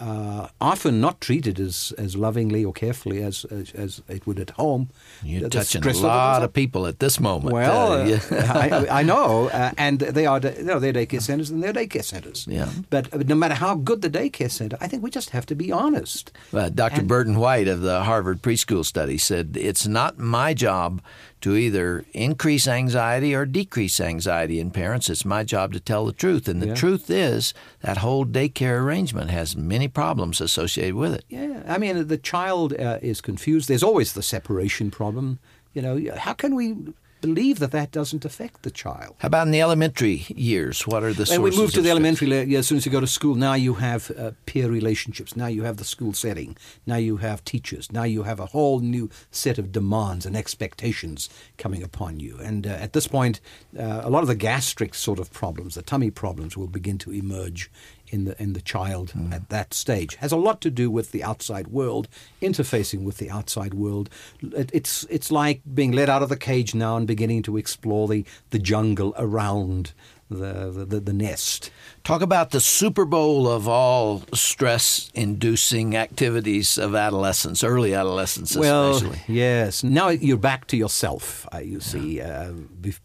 uh, 0.00 0.48
often 0.60 1.00
not 1.00 1.20
treated 1.20 1.58
as, 1.60 1.92
as 1.98 2.16
lovingly 2.16 2.64
or 2.64 2.72
carefully 2.72 3.22
as, 3.22 3.44
as, 3.46 3.72
as 3.72 4.02
it 4.08 4.26
would 4.26 4.38
at 4.38 4.50
home. 4.50 4.90
You're 5.22 5.42
the 5.42 5.50
touching 5.50 5.84
a 5.84 5.92
lot 5.92 6.42
of 6.42 6.52
people 6.52 6.86
at 6.86 6.98
this 7.00 7.18
moment. 7.20 7.52
Well, 7.52 7.92
Uh, 7.92 7.98
uh, 7.98 8.04
yeah. 8.04 8.52
I, 8.90 9.00
I 9.00 9.02
know, 9.02 9.48
uh, 9.52 9.72
and 9.76 9.98
they 10.00 10.26
are 10.26 10.38
you 10.40 10.62
know, 10.64 10.78
they're 10.78 10.92
daycare 10.92 11.22
centers 11.22 11.50
and 11.50 11.62
they're 11.62 11.72
daycare 11.72 12.04
centers. 12.04 12.46
Yeah. 12.48 12.68
But 12.90 13.26
no 13.28 13.34
matter 13.34 13.54
how 13.54 13.74
good 13.74 14.02
the 14.02 14.10
daycare 14.10 14.50
center, 14.50 14.76
I 14.80 14.88
think 14.88 15.02
we 15.02 15.10
just 15.10 15.30
have 15.30 15.46
to 15.46 15.54
be 15.54 15.72
honest. 15.72 16.32
Dr. 16.52 17.00
And- 17.00 17.08
Burton 17.08 17.36
White 17.36 17.68
of 17.68 17.80
the 17.80 18.04
Harvard 18.04 18.42
Preschool 18.42 18.84
Study 18.84 19.18
said 19.18 19.56
it's 19.58 19.86
not 19.86 20.18
my 20.18 20.54
job 20.54 21.00
to 21.40 21.54
either 21.56 22.04
increase 22.12 22.66
anxiety 22.66 23.34
or 23.34 23.46
decrease 23.46 24.00
anxiety 24.00 24.58
in 24.60 24.70
parents. 24.70 25.08
It's 25.08 25.24
my 25.24 25.44
job 25.44 25.72
to 25.72 25.80
tell 25.80 26.04
the 26.06 26.12
truth. 26.12 26.48
And 26.48 26.60
the 26.60 26.68
Yeah. 26.68 26.74
truth 26.74 27.10
is 27.10 27.54
that 27.80 27.98
whole 27.98 28.24
daycare 28.26 28.80
arrangement 28.80 29.30
has 29.30 29.56
many 29.56 29.88
problems 29.88 30.40
associated 30.40 30.94
with 30.94 31.14
it. 31.14 31.24
Yeah, 31.28 31.62
I 31.66 31.78
mean, 31.78 32.06
the 32.08 32.18
child 32.18 32.72
uh, 32.78 32.98
is 33.02 33.20
confused. 33.20 33.68
There's 33.68 33.82
always 33.82 34.12
the 34.14 34.22
separation 34.22 34.90
problem. 34.90 35.38
You 35.74 35.82
know, 35.82 36.12
how 36.16 36.32
can 36.32 36.54
we 36.54 36.74
believe 37.20 37.58
that 37.58 37.70
that 37.72 37.90
doesn't 37.90 38.24
affect 38.24 38.62
the 38.62 38.70
child? 38.70 39.16
How 39.18 39.26
about 39.26 39.46
in 39.46 39.52
the 39.52 39.60
elementary 39.60 40.26
years? 40.28 40.86
What 40.86 41.02
are 41.02 41.12
the 41.12 41.24
When 41.24 41.42
we 41.42 41.50
move 41.50 41.72
to 41.72 41.82
the 41.82 41.90
elementary, 41.90 42.28
le- 42.28 42.44
yeah, 42.44 42.58
as 42.58 42.66
soon 42.66 42.78
as 42.78 42.86
you 42.86 42.92
go 42.92 43.00
to 43.00 43.06
school, 43.06 43.34
now 43.34 43.54
you 43.54 43.74
have 43.74 44.10
uh, 44.10 44.32
peer 44.46 44.68
relationships. 44.68 45.36
Now 45.36 45.46
you 45.46 45.62
have 45.64 45.76
the 45.76 45.84
school 45.84 46.12
setting. 46.12 46.56
Now 46.86 46.96
you 46.96 47.18
have 47.18 47.44
teachers. 47.44 47.92
Now 47.92 48.04
you 48.04 48.24
have 48.24 48.40
a 48.40 48.46
whole 48.46 48.80
new 48.80 49.10
set 49.30 49.58
of 49.58 49.72
demands 49.72 50.26
and 50.26 50.36
expectations 50.36 51.28
coming 51.56 51.82
upon 51.82 52.20
you. 52.20 52.38
And 52.38 52.66
uh, 52.66 52.70
at 52.70 52.92
this 52.92 53.06
point, 53.06 53.40
uh, 53.78 54.00
a 54.04 54.10
lot 54.10 54.22
of 54.22 54.28
the 54.28 54.34
gastric 54.34 54.94
sort 54.94 55.18
of 55.18 55.32
problems, 55.32 55.74
the 55.74 55.82
tummy 55.82 56.10
problems, 56.10 56.56
will 56.56 56.66
begin 56.66 56.98
to 56.98 57.12
emerge 57.12 57.70
in 58.10 58.24
the 58.24 58.40
in 58.42 58.52
the 58.52 58.60
child 58.60 59.12
Mm. 59.16 59.32
at 59.32 59.48
that 59.48 59.74
stage. 59.74 60.16
Has 60.16 60.32
a 60.32 60.36
lot 60.36 60.60
to 60.60 60.70
do 60.70 60.90
with 60.90 61.12
the 61.12 61.22
outside 61.24 61.68
world, 61.68 62.08
interfacing 62.42 63.02
with 63.04 63.16
the 63.18 63.30
outside 63.30 63.74
world. 63.74 64.08
It, 64.42 64.70
it's 64.72 65.04
it's 65.10 65.30
like 65.30 65.60
being 65.74 65.92
let 65.92 66.08
out 66.08 66.22
of 66.22 66.28
the 66.28 66.36
cage 66.36 66.74
now 66.74 66.96
and 66.96 67.06
beginning 67.06 67.42
to 67.44 67.56
explore 67.56 68.08
the, 68.08 68.24
the 68.50 68.58
jungle 68.58 69.14
around 69.18 69.92
the, 70.30 70.84
the, 70.86 71.00
the, 71.00 71.12
nest. 71.14 71.70
Talk 72.04 72.20
about 72.20 72.50
the 72.50 72.60
Super 72.60 73.06
Bowl 73.06 73.48
of 73.48 73.66
all 73.66 74.24
stress 74.34 75.10
inducing 75.14 75.96
activities 75.96 76.76
of 76.76 76.94
adolescence, 76.94 77.64
early 77.64 77.94
adolescence 77.94 78.54
Well, 78.54 78.96
especially. 78.96 79.20
yes. 79.26 79.82
Now 79.82 80.10
you're 80.10 80.36
back 80.36 80.66
to 80.66 80.76
yourself. 80.76 81.46
You 81.62 81.80
see, 81.80 82.20
uh, 82.20 82.52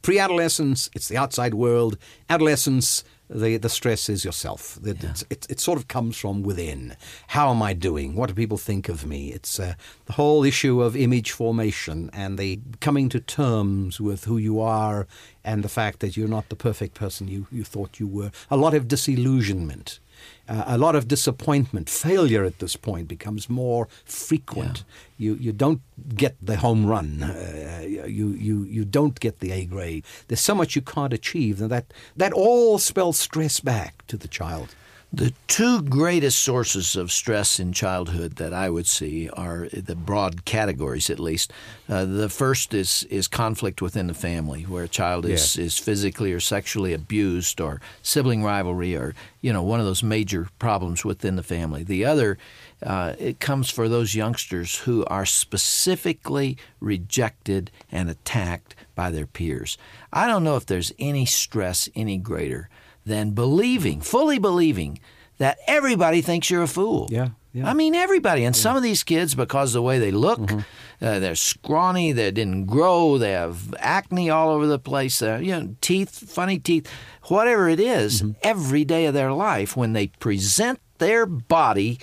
pre-adolescence, 0.02 0.90
it's 0.94 1.08
the 1.08 1.16
outside 1.16 1.54
world. 1.54 1.98
Adolescence, 2.30 3.06
the 3.34 3.58
the 3.58 3.70
stress 3.70 4.10
is 4.10 4.24
yourself. 4.24 4.80
It, 4.86 5.04
it's, 5.04 5.24
it, 5.30 5.48
it 5.50 5.60
sort 5.60 5.80
of 5.80 5.88
comes 5.88 6.18
from 6.18 6.44
within. 6.44 6.96
How 7.28 7.52
am 7.52 7.62
I 7.62 7.74
doing? 7.74 8.16
What 8.16 8.30
do 8.30 8.36
people 8.36 8.58
think 8.58 8.90
of 8.90 9.06
me? 9.06 9.32
It's 9.32 9.60
uh, 9.60 9.74
the 10.06 10.14
whole 10.14 10.44
issue 10.44 10.82
of 10.82 10.96
image 10.96 11.32
formation 11.32 12.10
and 12.14 12.38
the 12.38 12.60
coming 12.80 13.10
to 13.10 13.20
terms 13.20 14.00
with 14.00 14.26
who 14.26 14.38
you 14.38 14.60
are 14.60 15.08
and 15.44 15.64
the 15.64 15.70
fact 15.70 16.00
that 16.00 16.16
you're 16.16 16.28
not 16.28 16.50
the 16.50 16.56
perfect 16.56 16.94
person 16.94 17.28
you, 17.28 17.48
you 17.52 17.64
thought 17.64 18.00
you 18.00 18.08
were. 18.08 18.32
A 18.50 18.58
lot 18.58 18.74
of 18.74 18.88
disillusionment. 18.88 20.00
Uh, 20.48 20.64
a 20.68 20.78
lot 20.78 20.96
of 20.96 21.08
disappointment, 21.08 21.90
failure 21.90 22.44
at 22.44 22.60
this 22.60 22.76
point 22.76 23.08
becomes 23.08 23.50
more 23.50 23.88
frequent. 24.04 24.84
You 25.18 25.36
you 25.36 25.54
don't 25.54 25.82
get 26.16 26.36
the 26.42 26.58
home 26.58 26.86
run. 26.86 27.24
Uh, 27.24 27.84
you 27.86 28.28
you 28.30 28.64
you 28.64 28.84
don't 28.86 29.20
get 29.20 29.40
the 29.40 29.52
A 29.52 29.66
grade. 29.66 30.04
There's 30.28 30.42
so 30.42 30.56
much 30.56 30.76
you 30.76 30.82
can't 30.82 31.14
achieve, 31.14 31.62
and 31.62 31.72
that 31.72 31.94
that 32.18 32.34
all 32.34 32.78
spells 32.78 33.18
stress 33.18 33.62
back 33.62 34.06
to 34.08 34.18
the 34.18 34.28
child. 34.28 34.76
The 35.16 35.32
two 35.46 35.84
greatest 35.84 36.42
sources 36.42 36.96
of 36.96 37.12
stress 37.12 37.60
in 37.60 37.72
childhood 37.72 38.38
that 38.38 38.52
I 38.52 38.72
would 38.72 38.88
see 38.88 39.30
are 39.30 39.70
the 39.72 39.96
broad 39.96 40.44
categories, 40.44 41.08
at 41.12 41.20
least. 41.20 41.54
Uh, 41.88 42.06
the 42.06 42.30
first 42.30 42.74
is 42.74 43.04
is 43.12 43.28
conflict 43.28 43.80
within 43.80 44.08
the 44.08 44.16
family, 44.16 44.64
where 44.64 44.86
a 44.86 44.88
child 44.88 45.28
is, 45.28 45.56
Yeah. 45.56 45.66
is 45.66 45.78
physically 45.78 46.34
or 46.34 46.40
sexually 46.40 46.94
abused, 46.94 47.62
or 47.62 47.80
sibling 48.02 48.44
rivalry, 48.44 48.96
or 48.96 49.14
you 49.40 49.54
know 49.54 49.62
one 49.62 49.80
of 49.80 49.86
those 49.86 50.02
major 50.02 50.48
problems 50.58 51.06
within 51.06 51.36
the 51.36 51.44
family. 51.44 51.84
The 51.84 52.06
other, 52.06 52.40
uh, 52.82 53.14
it 53.20 53.40
comes 53.40 53.70
for 53.70 53.88
those 53.88 54.16
youngsters 54.16 54.78
who 54.78 55.06
are 55.06 55.28
specifically 55.28 56.58
rejected 56.80 57.70
and 57.92 58.10
attacked 58.10 58.74
by 58.96 59.12
their 59.12 59.28
peers. 59.28 59.78
I 60.12 60.26
don't 60.26 60.44
know 60.44 60.56
if 60.56 60.66
there's 60.66 60.92
any 60.98 61.28
stress 61.28 61.88
any 61.96 62.18
greater 62.18 62.68
than 63.06 63.32
believing, 63.32 64.02
fully 64.02 64.40
believing, 64.40 65.00
that 65.38 65.58
everybody 65.68 66.22
thinks 66.22 66.50
you're 66.50 66.62
a 66.64 66.68
fool. 66.68 67.08
Yeah, 67.12 67.30
yeah. 67.54 67.70
I 67.70 67.74
mean, 67.74 67.96
everybody. 67.96 68.44
And 68.46 68.56
some 68.56 68.78
of 68.78 68.84
these 68.84 69.04
kids, 69.04 69.36
because 69.36 69.70
of 69.72 69.80
the 69.80 69.82
way 69.82 70.00
they 70.00 70.12
look, 70.12 70.40
Mm-hmm. 70.40 71.06
uh, 71.06 71.20
they're 71.20 71.36
scrawny, 71.36 72.12
they 72.14 72.32
didn't 72.32 72.66
grow, 72.66 73.18
they 73.18 73.32
have 73.32 73.74
acne 73.80 74.30
all 74.30 74.50
over 74.50 74.68
the 74.68 74.80
place, 74.80 75.22
uh, 75.22 75.40
you 75.42 75.52
know, 75.52 75.76
teeth, 75.82 76.30
funny 76.30 76.60
teeth, 76.60 76.90
whatever 77.24 77.68
it 77.68 77.80
is, 77.80 78.22
Mm-hmm. 78.22 78.32
every 78.44 78.86
day 78.86 79.06
of 79.06 79.14
their 79.14 79.34
life, 79.34 79.76
when 79.76 79.94
they 79.94 80.08
present 80.08 80.80
their 81.00 81.26
body, 81.26 82.00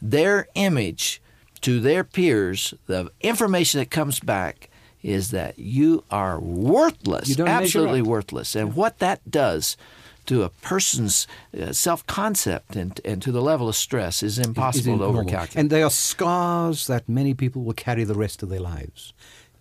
their 0.00 0.46
image 0.54 1.20
to 1.60 1.78
their 1.78 2.02
peers, 2.02 2.74
the 2.86 3.08
information 3.20 3.78
that 3.78 3.90
comes 3.90 4.18
back 4.18 4.68
is 5.02 5.30
that 5.30 5.58
you 5.58 6.02
are 6.10 6.40
worthless, 6.40 7.36
You 7.36 7.44
absolutely 7.46 8.02
worthless. 8.02 8.56
And 8.56 8.74
what 8.74 8.98
that 8.98 9.30
does 9.30 9.76
to 10.26 10.42
a 10.42 10.48
person's 10.48 11.26
uh, 11.60 11.72
self 11.72 12.06
concept 12.06 12.76
and, 12.76 13.00
and 13.04 13.22
to 13.22 13.32
the 13.32 13.42
level 13.42 13.68
of 13.68 13.76
stress 13.76 14.22
is 14.22 14.38
impossible 14.38 14.98
to 14.98 15.04
overcalculate. 15.04 15.56
And 15.56 15.70
they 15.70 15.82
are 15.82 15.90
scars 15.90 16.86
that 16.86 17.08
many 17.08 17.34
people 17.34 17.62
will 17.62 17.74
carry 17.74 18.04
the 18.04 18.14
rest 18.14 18.42
of 18.42 18.48
their 18.48 18.60
lives. 18.60 19.12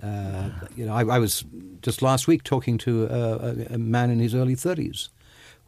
Uh, 0.02 0.50
you 0.76 0.86
know, 0.86 0.94
I, 0.94 1.06
I 1.06 1.20
was 1.20 1.46
just 1.82 2.02
last 2.02 2.28
week 2.28 2.44
talking 2.44 2.78
to 2.80 3.06
a, 3.06 3.36
a, 3.36 3.76
a 3.76 3.78
man 3.78 4.10
in 4.10 4.20
his 4.20 4.34
early 4.34 4.56
30s 4.56 5.10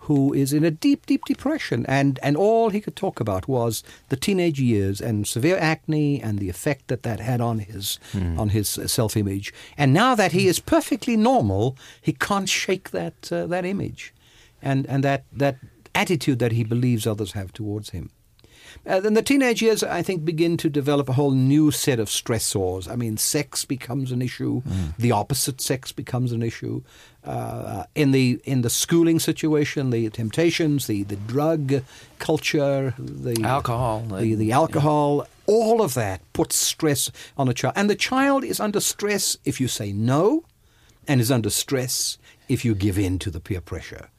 who 0.03 0.33
is 0.33 0.51
in 0.51 0.65
a 0.65 0.71
deep, 0.71 1.05
deep 1.05 1.23
depression. 1.25 1.85
And, 1.88 2.19
and 2.21 2.35
all 2.35 2.69
he 2.69 2.81
could 2.81 2.95
talk 2.95 3.21
about 3.21 3.47
was 3.47 3.83
the 4.09 4.17
teenage 4.17 4.59
years 4.59 5.00
and 5.00 5.25
severe 5.25 5.57
acne 5.57 6.21
and 6.21 6.39
the 6.39 6.50
effect 6.50 6.89
that 6.89 7.03
that 7.03 7.21
had 7.21 7.39
on 7.39 7.59
his, 7.59 8.00
on 8.13 8.50
his 8.50 8.67
self 8.67 9.15
image. 9.15 9.53
And 9.77 9.93
now 9.93 10.13
that 10.15 10.33
he 10.33 10.47
is 10.47 10.59
perfectly 10.59 11.15
normal, 11.15 11.77
he 12.01 12.12
can't 12.12 12.50
shake 12.50 12.91
that, 12.91 13.31
uh, 13.31 13.47
that 13.47 13.65
image 13.65 14.13
and, 14.63 14.88
and 14.88 15.03
that, 15.03 15.25
that 15.32 15.58
attitude 15.93 16.39
that 16.39 16.51
he 16.51 16.63
believes 16.63 17.05
others 17.05 17.34
have 17.34 17.53
towards 17.53 17.91
him. 17.91 18.10
Uh, 18.88 19.00
then 19.00 19.13
the 19.13 19.22
teenage 19.22 19.62
years, 19.62 19.84
I 19.84 20.01
think, 20.01 20.25
begin 20.25 20.58
to 20.58 20.70
develop 20.70 21.08
a 21.08 21.13
whole 21.13 21.32
new 21.32 21.70
set 21.70 22.00
of 22.00 22.10
stressors. 22.10 22.89
I 22.89 22.96
mean, 22.96 23.17
sex 23.17 23.65
becomes 23.65 24.12
an 24.12 24.22
issue. 24.22 24.62
The 24.98 25.12
opposite 25.12 25.62
sex 25.62 25.91
becomes 25.91 26.32
an 26.32 26.41
issue. 26.41 26.82
Uh, 27.24 27.84
in 27.96 28.12
the 28.12 28.41
in 28.43 28.63
the 28.63 28.70
schooling 28.70 29.20
situation, 29.20 29.91
the 29.91 30.10
temptations, 30.10 30.88
the, 30.88 31.03
the 31.03 31.15
drug 31.15 31.84
culture, 32.20 32.96
the 32.98 33.43
Alcohol, 33.43 34.01
the, 34.01 34.36
the 34.36 34.51
alcohol, 34.51 35.27
all 35.46 35.82
of 35.82 35.93
that 35.93 36.22
puts 36.34 36.55
stress 36.55 37.12
on 37.38 37.48
a 37.48 37.53
child. 37.53 37.75
And 37.77 37.89
the 37.89 37.96
child 37.96 38.43
is 38.43 38.60
under 38.60 38.79
stress 38.79 39.38
if 39.46 39.62
you 39.62 39.67
say 39.67 39.93
no, 39.93 40.46
and 41.08 41.22
is 41.22 41.32
under 41.32 41.50
stress 41.50 42.17
if 42.50 42.65
you 42.65 42.75
give 42.75 42.98
in 42.98 43.20
to 43.20 43.29
the 43.29 43.39
peer 43.39 43.62
pressure. 43.62 44.10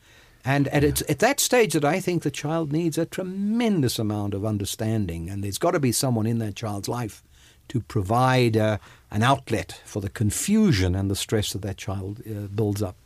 And 0.44 0.68
at, 0.68 0.84
it's 0.84 1.02
at 1.08 1.20
that 1.20 1.40
stage 1.40 1.72
that 1.72 1.84
I 1.84 2.00
think 2.00 2.22
the 2.22 2.30
child 2.30 2.70
needs 2.70 2.98
a 2.98 3.06
tremendous 3.06 3.98
amount 3.98 4.34
of 4.34 4.44
understanding, 4.44 5.30
and 5.30 5.42
there's 5.42 5.58
got 5.58 5.70
to 5.70 5.80
be 5.80 5.92
someone 5.92 6.26
in 6.26 6.38
that 6.38 6.54
child's 6.54 6.88
life 6.88 7.22
to 7.68 7.80
provide 7.80 8.56
uh, 8.56 8.76
an 9.10 9.22
outlet 9.22 9.80
for 9.86 10.00
the 10.00 10.10
confusion 10.10 10.94
and 10.94 11.10
the 11.10 11.16
stress 11.16 11.52
that 11.52 11.62
that 11.62 11.78
child 11.78 12.20
uh, 12.28 12.46
builds 12.54 12.82
up. 12.82 12.96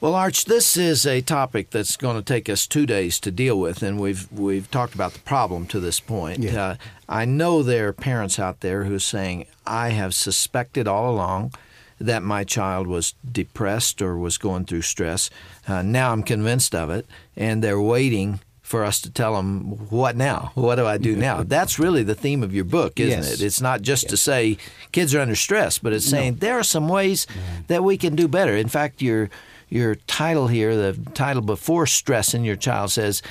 Well, 0.00 0.14
Arch, 0.14 0.44
this 0.44 0.76
is 0.76 1.06
a 1.06 1.22
topic 1.22 1.70
that's 1.70 1.96
going 1.96 2.16
to 2.16 2.22
take 2.22 2.50
us 2.50 2.66
two 2.66 2.84
days 2.84 3.18
to 3.20 3.30
deal 3.30 3.58
with, 3.58 3.82
and 3.82 3.98
we've 3.98 4.30
we've 4.30 4.70
talked 4.70 4.94
about 4.94 5.14
the 5.14 5.20
problem 5.20 5.66
to 5.68 5.80
this 5.80 6.00
point. 6.00 6.40
Yeah. 6.40 6.62
Uh, 6.62 6.76
I 7.08 7.24
know 7.24 7.62
there 7.62 7.88
are 7.88 7.92
parents 7.94 8.38
out 8.38 8.60
there 8.60 8.84
who 8.84 8.94
are 8.94 8.98
saying, 8.98 9.46
"I 9.66 9.90
have 9.90 10.14
suspected 10.14 10.86
all 10.86 11.10
along 11.10 11.54
that 12.00 12.22
my 12.22 12.44
child 12.44 12.86
was 12.86 13.14
depressed 13.30 14.02
or 14.02 14.16
was 14.18 14.38
going 14.38 14.64
through 14.66 14.82
stress. 14.82 15.30
Uh, 15.68 15.82
now 15.82 16.12
I'm 16.12 16.22
convinced 16.22 16.74
of 16.74 16.90
it, 16.90 17.06
and 17.36 17.62
they're 17.62 17.80
waiting." 17.80 18.40
For 18.62 18.82
us 18.82 19.00
to 19.02 19.10
tell 19.10 19.36
them 19.36 19.60
what 19.90 20.16
now? 20.16 20.50
What 20.56 20.74
do 20.74 20.86
I 20.86 20.98
do 20.98 21.14
now? 21.28 21.44
That's 21.44 21.78
really 21.78 22.02
the 22.02 22.16
theme 22.16 22.42
of 22.42 22.52
your 22.52 22.64
book, 22.64 22.98
isn't 22.98 23.22
Yes. 23.22 23.34
it? 23.40 23.44
It's 23.46 23.60
not 23.60 23.80
just 23.80 24.08
to 24.08 24.16
say 24.16 24.58
kids 24.90 25.14
are 25.14 25.20
under 25.20 25.36
stress, 25.36 25.78
but 25.78 25.92
it's 25.92 26.04
saying 26.04 26.38
there 26.40 26.58
are 26.58 26.64
some 26.64 26.88
ways 26.88 27.28
that 27.68 27.84
we 27.84 27.96
can 27.96 28.16
do 28.16 28.26
better. 28.26 28.56
In 28.56 28.66
fact, 28.66 29.00
your 29.00 29.30
your 29.68 29.94
title 30.08 30.48
here, 30.48 30.74
the 30.74 30.98
title 31.14 31.42
before 31.42 31.86
stress 31.86 32.34
in 32.34 32.42
your 32.42 32.56
child 32.56 32.90
says 32.90 33.22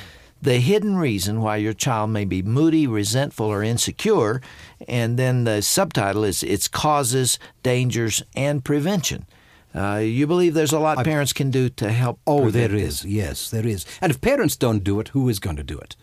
the 0.45 0.59
hidden 0.59 0.95
reason 0.95 1.41
why 1.41 1.57
your 1.57 1.73
child 1.73 2.11
may 2.11 2.23
be 2.23 2.41
moody, 2.41 2.85
resentful, 2.85 3.47
or 3.47 3.63
insecure, 3.63 4.41
and 4.87 5.17
then 5.17 5.43
the 5.43 5.61
subtitle 5.61 6.23
is 6.23 6.43
its 6.43 6.67
causes, 6.67 7.39
dangers, 7.63 8.23
and 8.35 8.63
prevention. 8.63 9.25
Uh, 9.73 9.97
you 9.97 10.25
believe 10.25 10.53
there's 10.53 10.71
a 10.71 10.79
lot 10.79 11.03
parents 11.03 11.33
can 11.33 11.51
do 11.51 11.67
to 11.67 11.91
help? 11.91 12.19
Oh, 12.25 12.49
there 12.49 12.69
this? 12.69 13.03
is. 13.03 13.05
Yes, 13.05 13.49
there 13.49 13.67
is. 13.67 13.85
And 13.99 14.11
if 14.11 14.21
parents 14.21 14.55
don't 14.55 14.83
do 14.83 14.99
it, 14.99 15.09
who 15.09 15.27
is 15.27 15.39
going 15.39 15.57
to 15.57 15.63
do 15.63 15.77
it? 15.77 15.95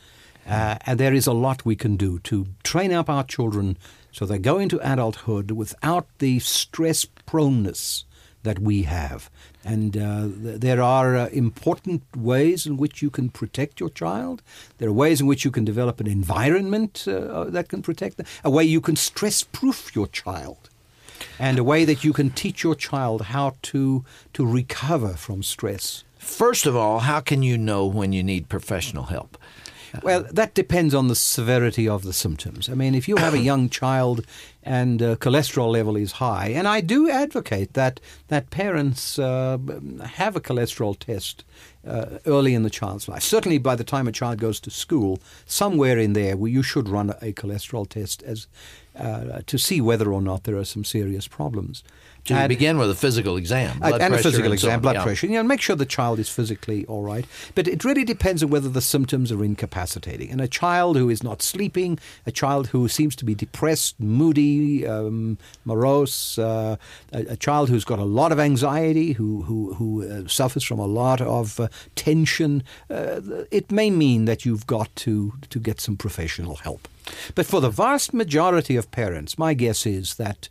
Uh, 0.47 0.77
and 0.87 0.99
there 0.99 1.15
is 1.15 1.29
a 1.29 1.33
lot 1.33 1.65
we 1.65 1.77
can 1.77 1.97
do 1.97 2.19
to 2.19 2.49
train 2.65 2.93
up 2.93 3.09
our 3.09 3.25
children 3.25 3.79
so 4.11 4.27
they 4.27 4.39
go 4.39 4.59
into 4.59 4.79
adulthood 4.81 5.53
without 5.53 6.07
the 6.19 6.41
stress 6.41 7.07
proneness 7.27 8.05
that 8.43 8.59
we 8.59 8.83
have. 8.83 9.31
And 9.65 9.97
uh, 9.97 10.29
th- 10.43 10.61
there 10.61 10.83
are 10.83 11.17
uh, 11.17 11.29
important 11.29 12.03
ways 12.17 12.67
in 12.67 12.77
which 12.77 13.03
you 13.03 13.11
can 13.11 13.29
protect 13.29 13.81
your 13.81 13.91
child. 13.91 14.43
There 14.79 14.89
are 14.89 14.93
ways 14.93 15.21
in 15.21 15.27
which 15.27 15.45
you 15.45 15.51
can 15.51 15.65
develop 15.65 16.01
an 16.01 16.07
environment 16.07 17.07
uh, 17.07 17.45
that 17.45 17.69
can 17.69 17.83
protect 17.83 18.17
them, 18.17 18.27
a 18.45 18.51
way 18.51 18.65
you 18.65 18.81
can 18.81 18.97
stress 18.97 19.43
proof 19.43 19.95
your 19.95 20.07
child 20.09 20.71
and 21.39 21.59
a 21.59 21.65
way 21.65 21.85
that 21.85 22.05
you 22.05 22.13
can 22.13 22.31
teach 22.31 22.63
your 22.63 22.75
child 22.75 23.23
how 23.23 23.55
to 23.63 24.05
to 24.33 24.47
recover 24.47 25.15
from 25.15 25.43
stress. 25.43 26.05
First 26.19 26.67
of 26.67 26.77
all, 26.77 27.01
how 27.01 27.21
can 27.21 27.43
you 27.43 27.59
know 27.59 27.87
when 27.87 28.13
you 28.13 28.23
need 28.23 28.49
professional 28.49 29.05
help? 29.05 29.37
Well, 30.03 30.25
that 30.31 30.55
depends 30.55 30.95
on 30.95 31.09
the 31.09 31.15
severity 31.15 31.87
of 31.89 32.03
the 32.03 32.13
symptoms. 32.13 32.69
I 32.69 32.75
mean, 32.75 32.95
if 32.95 33.09
you 33.09 33.17
have 33.17 33.35
a 33.35 33.39
young 33.39 33.69
child 33.69 34.25
and 34.65 35.03
uh, 35.03 35.17
cholesterol 35.17 35.71
level 35.73 35.97
is 35.97 36.13
high, 36.13 36.49
and 36.49 36.69
I 36.69 36.81
do 36.81 37.11
advocate 37.11 37.75
that 37.75 38.01
that 38.29 38.51
parents 38.51 39.19
uh, 39.19 39.59
have 40.05 40.37
a 40.37 40.41
cholesterol 40.41 40.97
test 40.99 41.45
uh, 41.87 42.19
early 42.27 42.55
in 42.55 42.63
the 42.63 42.71
child's 42.71 43.09
life. 43.09 43.23
Certainly, 43.23 43.59
by 43.59 43.75
the 43.75 43.85
time 43.85 44.07
a 44.07 44.13
child 44.13 44.39
goes 44.39 44.61
to 44.61 44.71
school, 44.71 45.19
somewhere 45.47 45.99
in 45.99 46.13
there, 46.13 46.37
you 46.47 46.63
should 46.63 46.89
run 46.89 47.11
a 47.21 47.33
cholesterol 47.33 47.89
test 47.89 48.23
as 48.23 48.47
uh, 48.97 49.41
to 49.47 49.59
see 49.59 49.81
whether 49.81 50.13
or 50.13 50.21
not 50.21 50.45
there 50.45 50.57
are 50.57 50.65
some 50.67 50.85
serious 50.85 51.27
problems. 51.27 51.83
To 52.27 52.35
And- 52.35 52.49
begin 52.49 52.79
with 52.79 52.89
a 52.91 52.95
physical 52.95 53.37
exam, 53.37 53.79
blood 53.81 54.01
and 54.01 54.15
a 54.15 54.19
physical 54.19 54.45
and 54.45 54.55
exam, 54.55 54.81
blood 54.81 54.97
Yeah. 54.97 55.03
pressure. 55.03 55.27
You 55.27 55.33
know, 55.35 55.43
make 55.43 55.61
sure 55.61 55.75
the 55.75 55.87
child 55.87 56.19
is 56.21 56.29
physically 56.29 56.85
all 56.87 57.03
right. 57.03 57.25
But 57.57 57.67
it 57.67 57.85
really 57.85 58.05
depends 58.05 58.43
on 58.45 58.51
whether 58.51 58.69
the 58.69 58.83
symptoms 58.83 59.33
are 59.33 59.43
incapacitating. 59.43 60.31
And 60.31 60.41
a 60.41 60.47
child 60.47 60.97
who 60.99 61.09
is 61.11 61.23
not 61.25 61.43
sleeping, 61.43 61.99
a 62.27 62.31
child 62.31 62.69
who 62.69 62.87
seems 62.87 63.17
to 63.17 63.25
be 63.25 63.35
depressed, 63.35 63.99
moody, 63.99 64.52
um, 64.87 65.39
morose, 65.65 66.39
uh, 66.39 66.77
a, 67.13 67.21
a 67.33 67.37
child 67.37 67.69
who's 67.69 67.85
got 67.85 67.99
a 67.99 68.05
lot 68.05 68.33
of 68.33 68.39
anxiety, 68.39 69.13
who 69.13 69.43
who 69.43 69.75
who 69.75 69.89
uh, 70.03 70.29
suffers 70.29 70.65
from 70.65 70.81
a 70.81 70.87
lot 70.87 71.21
of 71.21 71.59
uh, 71.61 71.69
tension, 71.95 72.63
uh, 72.91 73.21
it 73.51 73.71
may 73.71 73.91
mean 73.91 74.25
that 74.25 74.45
you've 74.45 74.67
got 74.67 74.89
to 75.05 75.33
to 75.51 75.59
get 75.59 75.81
some 75.81 75.97
professional 75.97 76.57
help. 76.57 76.89
But 77.35 77.47
for 77.47 77.61
the 77.61 77.71
vast 77.71 78.15
majority 78.15 78.77
of 78.77 78.91
parents, 78.91 79.39
my 79.39 79.55
guess 79.55 79.87
is 79.87 80.15
that. 80.15 80.49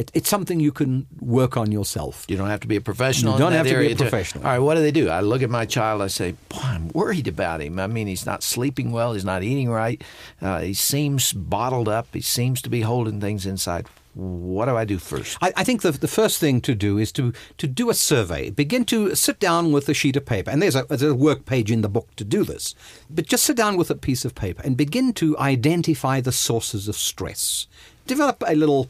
It, 0.00 0.10
it's 0.12 0.28
something 0.28 0.58
you 0.58 0.72
can 0.72 1.06
work 1.20 1.56
on 1.56 1.70
yourself. 1.70 2.24
You 2.28 2.36
don't 2.36 2.48
have 2.54 2.60
to 2.60 2.66
be 2.68 2.76
a 2.76 2.80
professional. 2.80 3.34
You 3.34 3.38
don't 3.38 3.52
have 3.52 3.66
to 3.68 3.78
be 3.78 3.92
a 3.92 3.96
professional. 3.96 4.44
All 4.44 4.50
right, 4.50 4.58
what 4.58 4.74
do 4.74 4.80
they 4.82 4.90
do? 4.90 5.08
I 5.08 5.20
look 5.20 5.42
at 5.42 5.50
my 5.50 5.66
child. 5.66 6.02
I 6.02 6.08
say, 6.08 6.32
"Boy, 6.48 6.58
I'm 6.62 6.88
worried 6.88 7.28
about 7.28 7.60
him. 7.62 7.78
I 7.78 7.86
mean, 7.86 8.08
he's 8.08 8.26
not 8.26 8.42
sleeping 8.42 8.90
well. 8.90 9.12
He's 9.14 9.24
not 9.24 9.42
eating 9.44 9.70
right. 9.70 10.02
Uh, 10.42 10.60
he 10.60 10.74
seems 10.74 11.32
bottled 11.32 11.88
up. 11.88 12.08
He 12.12 12.20
seems 12.22 12.60
to 12.62 12.70
be 12.70 12.80
holding 12.82 13.20
things 13.20 13.46
inside. 13.46 13.86
what 14.14 14.66
do 14.66 14.76
I 14.76 14.84
do 14.84 14.98
first? 14.98 15.36
I, 15.42 15.52
I 15.56 15.64
think 15.64 15.82
the, 15.82 15.90
the 15.90 16.08
first 16.08 16.38
thing 16.38 16.60
to 16.62 16.74
do 16.74 16.98
is 16.98 17.10
to, 17.12 17.32
to 17.58 17.66
do 17.66 17.90
a 17.90 17.94
survey. 17.94 18.50
Begin 18.50 18.84
to 18.86 19.14
sit 19.16 19.40
down 19.40 19.72
with 19.72 19.88
a 19.88 19.94
sheet 19.94 20.16
of 20.16 20.24
paper, 20.24 20.50
and 20.50 20.62
there's 20.62 20.76
a, 20.76 20.84
there's 20.88 21.02
a 21.02 21.14
work 21.14 21.44
page 21.46 21.70
in 21.70 21.82
the 21.82 21.88
book 21.88 22.14
to 22.16 22.24
do 22.24 22.44
this. 22.44 22.74
But 23.10 23.26
just 23.26 23.44
sit 23.44 23.56
down 23.56 23.76
with 23.76 23.90
a 23.90 23.96
piece 23.96 24.24
of 24.24 24.34
paper 24.34 24.62
and 24.64 24.76
begin 24.76 25.12
to 25.14 25.36
identify 25.38 26.20
the 26.20 26.32
sources 26.32 26.86
of 26.88 26.94
stress. 26.96 27.66
Develop 28.06 28.42
a 28.46 28.54
little 28.54 28.88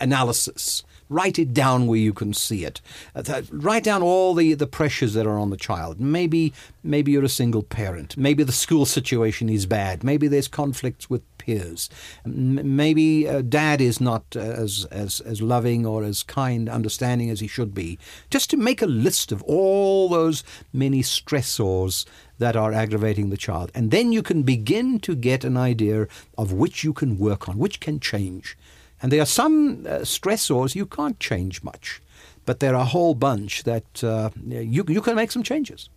analysis 0.00 0.82
Write 1.10 1.40
it 1.40 1.52
down 1.52 1.88
where 1.88 1.98
you 1.98 2.12
can 2.12 2.32
see 2.32 2.64
it. 2.64 2.80
Uh, 3.16 3.42
write 3.50 3.82
down 3.82 4.00
all 4.00 4.32
the, 4.32 4.54
the 4.54 4.68
pressures 4.68 5.12
that 5.14 5.26
are 5.26 5.40
on 5.40 5.50
the 5.50 5.56
child. 5.56 6.00
Maybe 6.00 6.52
maybe 6.84 7.10
you're 7.10 7.24
a 7.24 7.28
single 7.28 7.64
parent. 7.64 8.16
Maybe 8.16 8.44
the 8.44 8.52
school 8.52 8.86
situation 8.86 9.48
is 9.48 9.66
bad. 9.66 10.04
Maybe 10.04 10.28
there's 10.28 10.46
conflicts 10.46 11.10
with 11.10 11.22
peers. 11.50 11.90
M- 12.24 12.76
maybe 12.76 13.28
uh, 13.28 13.42
dad 13.42 13.80
is 13.80 14.00
not 14.00 14.24
uh, 14.36 14.40
as, 14.40 14.86
as 14.90 15.20
as 15.20 15.42
loving 15.42 15.86
or 15.86 16.04
as 16.04 16.22
kind, 16.22 16.68
understanding 16.68 17.30
as 17.30 17.40
he 17.40 17.48
should 17.48 17.74
be. 17.74 17.98
Just 18.30 18.50
to 18.50 18.56
make 18.56 18.82
a 18.82 18.86
list 18.86 19.32
of 19.32 19.42
all 19.42 20.08
those 20.08 20.44
many 20.72 21.02
stressors 21.02 22.06
that 22.38 22.56
are 22.56 22.72
aggravating 22.72 23.30
the 23.30 23.36
child. 23.36 23.70
And 23.74 23.90
then 23.90 24.12
you 24.12 24.22
can 24.22 24.42
begin 24.42 25.00
to 25.00 25.14
get 25.14 25.44
an 25.44 25.56
idea 25.56 26.06
of 26.36 26.52
which 26.52 26.84
you 26.84 26.92
can 26.92 27.18
work 27.18 27.48
on, 27.48 27.58
which 27.58 27.80
can 27.80 28.00
change. 28.00 28.56
And 29.02 29.10
there 29.10 29.22
are 29.22 29.26
some 29.26 29.86
uh, 29.86 30.00
stressors 30.04 30.74
you 30.74 30.86
can't 30.86 31.18
change 31.20 31.62
much, 31.62 32.00
but 32.46 32.60
there 32.60 32.74
are 32.74 32.82
a 32.82 32.94
whole 32.96 33.14
bunch 33.14 33.62
that 33.64 34.04
uh, 34.04 34.30
you, 34.46 34.84
you 34.88 35.02
can 35.02 35.16
make 35.16 35.30
some 35.32 35.42
changes. 35.42 35.90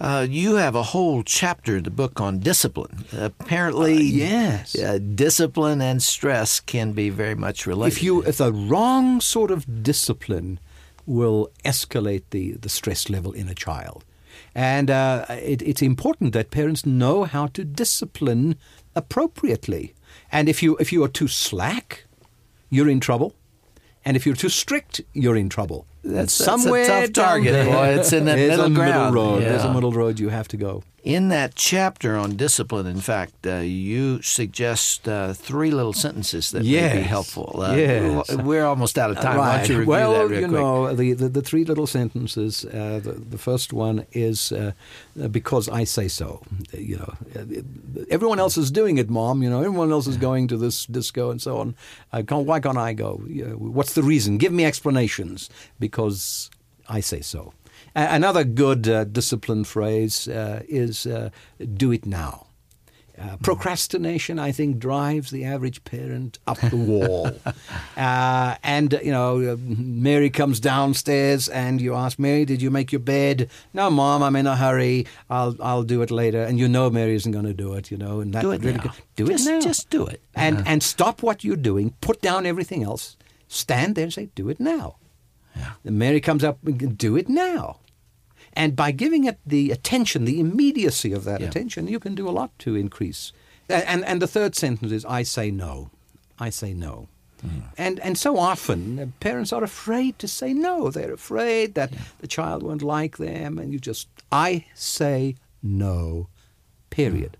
Uh, 0.00 0.26
you 0.28 0.54
have 0.54 0.76
a 0.76 0.82
whole 0.82 1.24
chapter 1.24 1.76
in 1.76 1.82
the 1.82 1.90
book 1.90 2.20
on 2.20 2.38
discipline. 2.38 3.04
Apparently, 3.12 3.96
uh, 3.96 4.00
yes, 4.00 4.78
uh, 4.78 4.98
discipline 4.98 5.80
and 5.80 6.02
stress 6.02 6.60
can 6.60 6.92
be 6.92 7.10
very 7.10 7.34
much 7.34 7.66
related. 7.66 7.96
If 7.96 8.02
you, 8.02 8.22
if 8.22 8.36
the 8.36 8.52
wrong 8.52 9.20
sort 9.20 9.50
of 9.50 9.82
discipline 9.82 10.60
will 11.04 11.50
escalate 11.64 12.22
the, 12.30 12.52
the 12.52 12.68
stress 12.68 13.10
level 13.10 13.32
in 13.32 13.48
a 13.48 13.54
child, 13.54 14.04
and 14.54 14.88
uh, 14.90 15.26
it, 15.30 15.62
it's 15.62 15.82
important 15.82 16.32
that 16.32 16.50
parents 16.50 16.86
know 16.86 17.24
how 17.24 17.48
to 17.48 17.64
discipline 17.64 18.56
appropriately. 18.94 19.94
And 20.30 20.48
if 20.48 20.62
you 20.62 20.76
if 20.78 20.92
you 20.92 21.02
are 21.04 21.08
too 21.08 21.28
slack, 21.28 22.04
you're 22.70 22.88
in 22.88 23.00
trouble. 23.00 23.34
And 24.04 24.16
if 24.16 24.24
you're 24.24 24.36
too 24.36 24.48
strict, 24.48 25.00
you're 25.12 25.36
in 25.36 25.48
trouble. 25.48 25.86
That's, 26.08 26.32
somewhere 26.32 26.86
that's 26.86 27.10
a 27.10 27.12
tough 27.12 27.26
target, 27.26 27.66
boy. 27.66 27.88
It's 27.98 28.12
in 28.12 28.24
that 28.24 28.36
middle 28.36 28.70
ground. 28.70 29.14
Middle 29.14 29.30
road. 29.32 29.42
Yeah. 29.42 29.50
There's 29.50 29.64
a 29.64 29.72
middle 29.72 29.92
road 29.92 30.18
you 30.18 30.30
have 30.30 30.48
to 30.48 30.56
go. 30.56 30.82
In 31.04 31.28
that 31.28 31.54
chapter 31.54 32.16
on 32.16 32.34
discipline, 32.34 32.86
in 32.86 33.00
fact, 33.00 33.46
uh, 33.46 33.58
you 33.58 34.20
suggest 34.20 35.08
uh, 35.08 35.32
three 35.32 35.70
little 35.70 35.92
sentences 35.92 36.50
that 36.50 36.64
yes. 36.64 36.92
may 36.92 37.00
be 37.00 37.06
helpful. 37.06 37.60
Uh, 37.62 37.74
yes. 37.76 38.34
We're 38.34 38.64
almost 38.64 38.98
out 38.98 39.12
of 39.12 39.16
time. 39.18 39.36
Right. 39.36 39.46
Why 39.46 39.56
don't 39.58 39.68
you 39.68 39.78
review 39.78 39.90
well, 39.90 40.12
that 40.14 40.28
real 40.28 40.40
you 40.40 40.48
quick? 40.48 40.60
know, 40.60 40.94
the, 40.94 41.12
the, 41.12 41.28
the, 41.28 41.40
three 41.40 41.64
little 41.64 41.86
sentences, 41.86 42.64
uh, 42.64 43.00
the, 43.02 43.12
the, 43.12 43.38
first 43.38 43.72
one 43.72 44.06
is 44.10 44.50
uh, 44.50 44.72
because 45.30 45.68
I 45.68 45.84
say 45.84 46.08
so. 46.08 46.42
You 46.72 46.96
know, 46.96 47.14
everyone 48.10 48.40
else 48.40 48.58
is 48.58 48.72
doing 48.72 48.98
it, 48.98 49.08
Mom. 49.08 49.40
You 49.42 49.50
know, 49.50 49.60
everyone 49.60 49.92
else 49.92 50.08
is 50.08 50.16
going 50.16 50.48
to 50.48 50.56
this 50.56 50.84
disco 50.84 51.30
and 51.30 51.40
so 51.40 51.58
on. 51.58 51.76
Can't, 52.26 52.44
why 52.44 52.58
can't 52.58 52.76
I 52.76 52.92
go? 52.92 53.14
what's 53.56 53.94
the 53.94 54.02
reason? 54.02 54.36
Give 54.36 54.52
me 54.52 54.64
explanations. 54.64 55.48
Because 55.78 56.50
I 56.88 57.00
say 57.00 57.20
so. 57.20 57.52
Another 57.98 58.44
good 58.44 58.88
uh, 58.88 59.04
discipline 59.04 59.64
phrase 59.64 60.28
uh, 60.28 60.62
is 60.68 61.04
uh, 61.04 61.30
do 61.74 61.90
it 61.90 62.06
now. 62.06 62.46
Uh, 63.20 63.36
procrastination, 63.38 64.38
I 64.38 64.52
think, 64.52 64.78
drives 64.78 65.32
the 65.32 65.44
average 65.44 65.82
parent 65.82 66.38
up 66.46 66.58
the 66.60 66.76
wall. 66.76 67.32
uh, 67.96 68.54
and, 68.62 69.00
you 69.02 69.10
know, 69.10 69.54
uh, 69.54 69.56
Mary 69.58 70.30
comes 70.30 70.60
downstairs 70.60 71.48
and 71.48 71.80
you 71.80 71.96
ask, 71.96 72.20
Mary, 72.20 72.44
did 72.44 72.62
you 72.62 72.70
make 72.70 72.92
your 72.92 73.00
bed? 73.00 73.50
No, 73.74 73.90
Mom, 73.90 74.22
I'm 74.22 74.36
in 74.36 74.46
a 74.46 74.54
hurry. 74.54 75.06
I'll, 75.28 75.56
I'll 75.60 75.82
do 75.82 76.00
it 76.02 76.12
later. 76.12 76.44
And 76.44 76.60
you 76.60 76.68
know 76.68 76.90
Mary 76.90 77.16
isn't 77.16 77.32
going 77.32 77.46
to 77.46 77.54
do 77.54 77.74
it, 77.74 77.90
you 77.90 77.96
know. 77.96 78.20
And 78.20 78.32
that 78.34 78.42
do 78.42 78.52
it 78.52 78.62
really 78.62 78.78
now. 78.78 78.94
Do 79.16 79.26
just, 79.26 79.48
it 79.48 79.50
now. 79.50 79.60
Just 79.60 79.90
do 79.90 80.06
it. 80.06 80.22
And, 80.36 80.62
and 80.68 80.80
stop 80.80 81.20
what 81.20 81.42
you're 81.42 81.56
doing. 81.56 81.94
Put 82.00 82.22
down 82.22 82.46
everything 82.46 82.84
else. 82.84 83.16
Stand 83.48 83.96
there 83.96 84.04
and 84.04 84.12
say, 84.12 84.28
do 84.36 84.48
it 84.48 84.60
now. 84.60 84.98
Yeah. 85.56 85.72
And 85.84 85.98
Mary 85.98 86.20
comes 86.20 86.44
up, 86.44 86.58
and 86.64 86.96
do 86.96 87.16
it 87.16 87.28
now. 87.28 87.78
And 88.58 88.74
by 88.74 88.90
giving 88.90 89.24
it 89.24 89.38
the 89.46 89.70
attention, 89.70 90.24
the 90.24 90.40
immediacy 90.40 91.12
of 91.12 91.22
that 91.24 91.40
yeah. 91.40 91.46
attention, 91.46 91.86
you 91.86 92.00
can 92.00 92.16
do 92.16 92.28
a 92.28 92.34
lot 92.40 92.50
to 92.58 92.74
increase. 92.74 93.32
And, 93.68 94.04
and 94.04 94.20
the 94.20 94.26
third 94.26 94.56
sentence 94.56 94.90
is, 94.90 95.04
I 95.04 95.22
say 95.22 95.50
no. 95.52 95.90
I 96.40 96.50
say 96.50 96.74
no. 96.74 97.06
Mm. 97.46 97.62
And, 97.76 98.00
and 98.00 98.18
so 98.18 98.36
often, 98.36 98.98
uh, 98.98 99.06
parents 99.20 99.52
are 99.52 99.62
afraid 99.62 100.18
to 100.18 100.26
say 100.26 100.52
no. 100.52 100.90
They're 100.90 101.12
afraid 101.12 101.74
that 101.74 101.92
yeah. 101.92 101.98
the 102.18 102.26
child 102.26 102.64
won't 102.64 102.82
like 102.82 103.18
them. 103.18 103.58
And 103.58 103.72
you 103.72 103.78
just, 103.78 104.08
I 104.32 104.64
say 104.74 105.36
no, 105.62 106.26
period. 106.90 107.36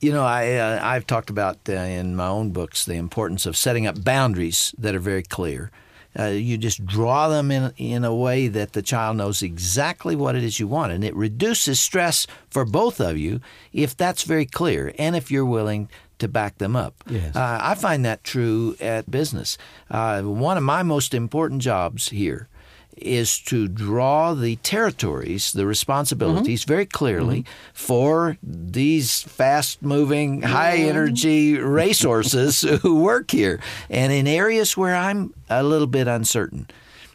You 0.00 0.12
know, 0.12 0.24
I 0.24 0.54
uh, 0.56 0.80
I've 0.82 1.06
talked 1.06 1.30
about 1.30 1.58
uh, 1.68 1.72
in 1.72 2.16
my 2.16 2.26
own 2.26 2.50
books 2.50 2.84
the 2.84 2.94
importance 2.94 3.46
of 3.46 3.56
setting 3.56 3.86
up 3.86 4.02
boundaries 4.02 4.74
that 4.78 4.94
are 4.94 4.98
very 4.98 5.22
clear. 5.22 5.70
Uh, 6.18 6.24
you 6.24 6.58
just 6.58 6.84
draw 6.84 7.28
them 7.28 7.50
in 7.50 7.72
in 7.76 8.04
a 8.04 8.14
way 8.14 8.48
that 8.48 8.72
the 8.72 8.82
child 8.82 9.16
knows 9.16 9.42
exactly 9.42 10.14
what 10.14 10.34
it 10.34 10.44
is 10.44 10.60
you 10.60 10.68
want, 10.68 10.92
and 10.92 11.02
it 11.04 11.14
reduces 11.16 11.80
stress 11.80 12.26
for 12.50 12.64
both 12.64 13.00
of 13.00 13.16
you 13.16 13.40
if 13.72 13.96
that's 13.96 14.22
very 14.22 14.46
clear, 14.46 14.94
and 14.98 15.16
if 15.16 15.30
you're 15.30 15.46
willing 15.46 15.88
to 16.18 16.28
back 16.28 16.58
them 16.58 16.76
up. 16.76 17.02
Yes. 17.08 17.34
Uh, 17.34 17.58
I 17.60 17.74
find 17.74 18.04
that 18.04 18.22
true 18.24 18.76
at 18.80 19.10
business. 19.10 19.58
Uh, 19.90 20.22
one 20.22 20.56
of 20.56 20.62
my 20.62 20.82
most 20.82 21.14
important 21.14 21.62
jobs 21.62 22.10
here 22.10 22.48
is 22.96 23.38
to 23.38 23.68
draw 23.68 24.34
the 24.34 24.56
territories, 24.56 25.52
the 25.52 25.66
responsibilities 25.66 26.62
mm-hmm. 26.62 26.68
very 26.68 26.86
clearly 26.86 27.42
mm-hmm. 27.42 27.72
for 27.72 28.36
these 28.42 29.22
fast 29.22 29.82
moving, 29.82 30.42
high 30.42 30.76
energy 30.76 31.58
racehorses 31.58 32.62
who 32.82 33.00
work 33.00 33.30
here. 33.30 33.60
And 33.90 34.12
in 34.12 34.26
areas 34.26 34.76
where 34.76 34.96
I'm 34.96 35.34
a 35.48 35.62
little 35.62 35.86
bit 35.86 36.08
uncertain, 36.08 36.68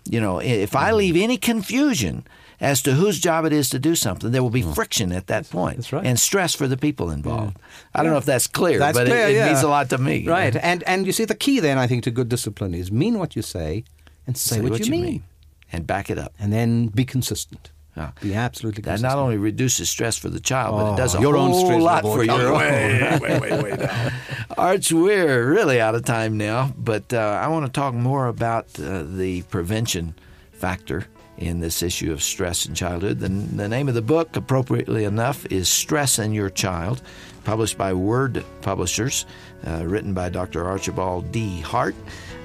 you 0.10 0.20
know, 0.20 0.40
if 0.40 0.76
I 0.76 0.90
mm-hmm. 0.90 0.98
leave 0.98 1.18
any 1.18 1.38
confusion, 1.38 2.26
as 2.60 2.82
to 2.82 2.94
whose 2.94 3.20
job 3.20 3.46
it 3.46 3.54
is 3.54 3.70
to 3.70 3.78
do 3.78 3.94
something, 3.94 4.32
there 4.32 4.42
will 4.42 4.50
be 4.50 4.64
mm. 4.64 4.74
friction 4.74 5.12
at 5.12 5.28
that 5.28 5.48
point. 5.48 5.78
That's 5.78 5.94
right. 5.94 6.04
And 6.04 6.20
stress 6.20 6.56
for 6.56 6.68
the 6.68 6.76
people 6.76 7.12
involved. 7.12 7.56
Yeah. 7.56 7.64
I 7.94 8.00
don't 8.00 8.06
yeah. 8.06 8.12
know 8.14 8.18
if 8.18 8.26
that's 8.26 8.48
clear, 8.48 8.80
that's 8.80 8.98
but 8.98 9.06
clear, 9.06 9.28
it, 9.28 9.32
it 9.32 9.36
yeah. 9.36 9.46
means 9.46 9.62
a 9.62 9.68
lot 9.68 9.92
to 9.92 10.00
me. 10.00 10.26
Right. 10.26 10.56
And 10.56 10.82
and 10.84 11.06
you 11.06 11.12
see 11.12 11.26
the 11.26 11.36
key 11.36 11.60
then 11.60 11.78
I 11.78 11.86
think 11.86 12.04
to 12.06 12.12
good 12.12 12.30
discipline 12.30 12.74
is 12.74 12.92
mean 12.92 13.20
what 13.20 13.36
you 13.36 13.44
say 13.44 13.84
and 14.26 14.36
say, 14.36 14.56
say 14.56 14.62
what, 14.62 14.72
what, 14.72 14.80
you, 14.80 14.86
you 14.86 14.92
mean. 14.92 15.04
mean 15.04 15.24
and 15.72 15.86
back 15.86 16.10
it 16.10 16.18
up. 16.18 16.34
And 16.40 16.52
then 16.52 16.88
be 16.88 17.06
consistent. 17.06 17.72
Yeah. 17.96 18.12
Be 18.22 18.36
absolutely 18.36 18.84
that 18.84 18.92
consistent. 18.92 19.16
not 19.16 19.22
only 19.22 19.38
reduces 19.38 19.90
stress 19.90 20.18
for 20.18 20.30
the 20.30 20.40
child, 20.40 20.76
oh, 20.76 20.78
but 20.78 20.94
it 20.94 20.98
does 20.98 21.16
a 21.16 21.20
your 21.20 21.36
whole 21.36 21.56
own 21.56 21.66
stress 21.66 21.82
lot 21.82 22.04
for 22.04 22.24
your 22.24 22.54
way, 22.54 23.18
way, 23.20 23.40
way, 23.40 23.64
way 23.64 23.76
down. 23.76 24.14
Arch, 24.58 24.92
we're 24.92 25.52
really 25.52 25.82
out 25.82 25.96
of 25.96 26.06
time 26.06 26.38
now, 26.38 26.72
but 26.78 27.12
uh, 27.12 27.18
I 27.42 27.48
want 27.48 27.66
to 27.66 27.72
talk 27.72 27.96
more 27.96 28.28
about 28.28 28.68
uh, 28.80 29.02
the 29.04 29.42
prevention 29.44 30.14
factor 30.52 31.08
in 31.38 31.60
this 31.60 31.82
issue 31.82 32.12
of 32.12 32.22
stress 32.22 32.66
in 32.66 32.76
childhood. 32.76 33.20
The, 33.20 33.30
the 33.30 33.68
name 33.68 33.88
of 33.88 33.96
the 33.96 34.02
book, 34.02 34.36
appropriately 34.36 35.04
enough, 35.04 35.46
is 35.48 35.70
Stress 35.70 36.20
in 36.20 36.34
Your 36.34 36.50
Child, 36.50 37.02
published 37.44 37.78
by 37.78 37.94
Word 37.94 38.44
Publishers, 38.62 39.26
uh, 39.66 39.86
written 39.86 40.14
by 40.14 40.30
Dr. 40.30 40.66
Archibald 40.66 41.32
D. 41.32 41.62
Hart. 41.62 41.96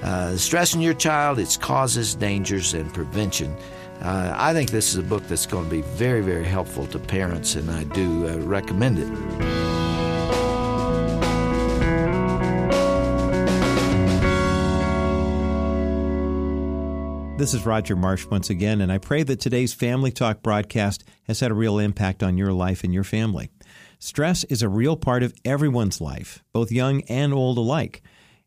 Uh, 0.03 0.37
stress 0.37 0.75
in 0.75 0.81
Your 0.81 0.95
Child, 0.95 1.39
Its 1.39 1.57
Causes, 1.57 2.15
Dangers, 2.15 2.75
and 2.75 2.93
Prevention. 2.93 3.55
Uh, 4.01 4.35
I 4.37 4.53
think 4.53 4.71
this 4.71 4.89
is 4.89 4.97
a 4.97 5.03
book 5.03 5.27
that's 5.29 5.47
going 5.47 5.65
to 5.65 5.71
be 5.71 5.83
very, 5.83 6.23
very 6.23 6.45
helpful 6.45 6.87
to 6.89 6.99
parents, 6.99 7.55
and 7.55 7.71
I 7.71 7.85
do 7.85 8.29
uh, 8.29 8.39
recommend 8.39 8.99
it. 8.99 9.73
This 17.39 17.55
is 17.55 17.67
Roger 17.67 17.97
Marsh 17.97 18.27
once 18.27 18.51
again, 18.51 18.81
and 18.81 18.93
I 18.93 18.99
pray 18.99 19.25
that 19.25 19.41
today's 19.41 19.75
Family 19.75 20.13
Talk 20.13 20.43
broadcast 20.43 21.03
has 21.25 21.41
had 21.41 21.51
a 21.51 21.55
real 21.55 21.79
impact 21.79 22.23
on 22.23 22.37
your 22.37 22.53
life 22.53 22.85
and 22.85 22.95
your 22.95 23.03
family. 23.05 23.51
Stress 24.05 24.43
is 24.43 24.63
a 24.63 24.69
real 24.69 24.97
part 24.97 25.23
of 25.23 25.33
everyone's 25.45 26.01
life, 26.01 26.43
both 26.53 26.73
young 26.73 27.03
and 27.03 27.33
old 27.33 27.57
alike. 27.57 28.03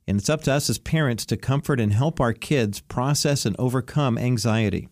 And 0.06 0.20
it's 0.20 0.30
up 0.30 0.44
to 0.44 0.52
us 0.52 0.70
as 0.70 0.80
parents 0.80 1.26
to 1.28 1.38
comfort 1.38 1.80
and 1.80 1.94
help 1.94 2.20
our 2.20 2.34
kids 2.34 2.82
process 2.82 3.46
and 3.46 3.56
overcome 3.58 4.18
anxiety. 4.18 4.90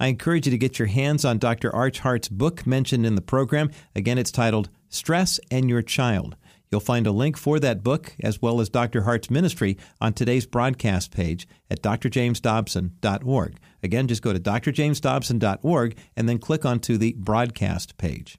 I 0.00 0.06
encourage 0.06 0.46
you 0.46 0.52
to 0.52 0.58
get 0.58 0.78
your 0.78 0.88
hands 0.88 1.26
on 1.26 1.36
Dr. 1.36 1.70
Arch 1.76 1.98
Hart's 1.98 2.30
book 2.30 2.66
mentioned 2.66 3.04
in 3.04 3.14
the 3.14 3.20
program. 3.20 3.70
Again, 3.94 4.16
it's 4.16 4.32
titled 4.32 4.70
Stress 4.88 5.38
and 5.50 5.68
Your 5.68 5.82
Child. 5.82 6.34
You'll 6.70 6.80
find 6.80 7.06
a 7.06 7.12
link 7.12 7.36
for 7.36 7.60
that 7.60 7.84
book 7.84 8.16
as 8.22 8.40
well 8.40 8.62
as 8.62 8.70
Dr. 8.70 9.02
Hart's 9.02 9.30
ministry 9.30 9.76
on 10.00 10.14
today's 10.14 10.46
broadcast 10.46 11.14
page 11.14 11.46
at 11.70 11.82
drjamesdobson.org. 11.82 13.58
Again, 13.82 14.08
just 14.08 14.22
go 14.22 14.32
to 14.32 14.40
drjamesdobson.org 14.40 15.98
and 16.16 16.26
then 16.26 16.38
click 16.38 16.64
onto 16.64 16.96
the 16.96 17.12
broadcast 17.18 17.98
page. 17.98 18.38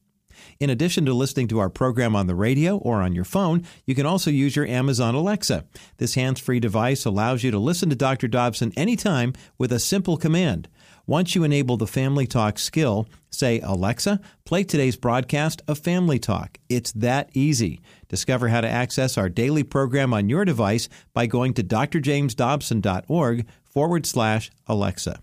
In 0.60 0.69
addition 0.69 1.06
to 1.06 1.13
listening 1.13 1.47
to 1.50 1.60
our 1.60 1.69
program 1.69 2.15
on 2.15 2.28
the 2.28 2.36
radio 2.36 2.78
or 2.78 3.02
on 3.02 3.13
your 3.13 3.26
phone, 3.26 3.63
you 3.86 3.95
can 3.95 4.06
also 4.06 4.30
use 4.30 4.56
your 4.56 4.65
Amazon 4.67 5.15
Alexa. 5.15 5.65
This 5.97 6.15
hands 6.15 6.39
free 6.39 6.60
device 6.60 7.06
allows 7.06 7.43
you 7.43 7.52
to 7.52 7.60
listen 7.60 7.89
to 7.89 7.95
Dr. 7.95 8.28
Dobson 8.28 8.73
anytime 8.76 9.34
with 9.58 9.71
a 9.71 9.80
simple 9.80 10.17
command. 10.17 10.67
Once 11.06 11.36
you 11.36 11.45
enable 11.45 11.78
the 11.78 11.88
Family 11.88 12.28
Talk 12.28 12.60
skill, 12.60 13.08
say, 13.30 13.62
Alexa, 13.62 14.19
play 14.43 14.65
today's 14.65 14.97
broadcast 14.97 15.62
of 15.65 15.80
Family 15.80 16.19
Talk. 16.19 16.58
It's 16.67 16.91
that 16.91 17.30
easy. 17.34 17.80
Discover 18.10 18.50
how 18.50 18.60
to 18.60 18.69
access 18.69 19.17
our 19.17 19.30
daily 19.30 19.63
program 19.63 20.13
on 20.13 20.28
your 20.28 20.43
device 20.43 20.89
by 21.13 21.26
going 21.26 21.54
to 21.54 21.63
drjamesdobson.org 21.63 23.47
forward 23.63 24.06
slash 24.06 24.52
Alexa. 24.67 25.21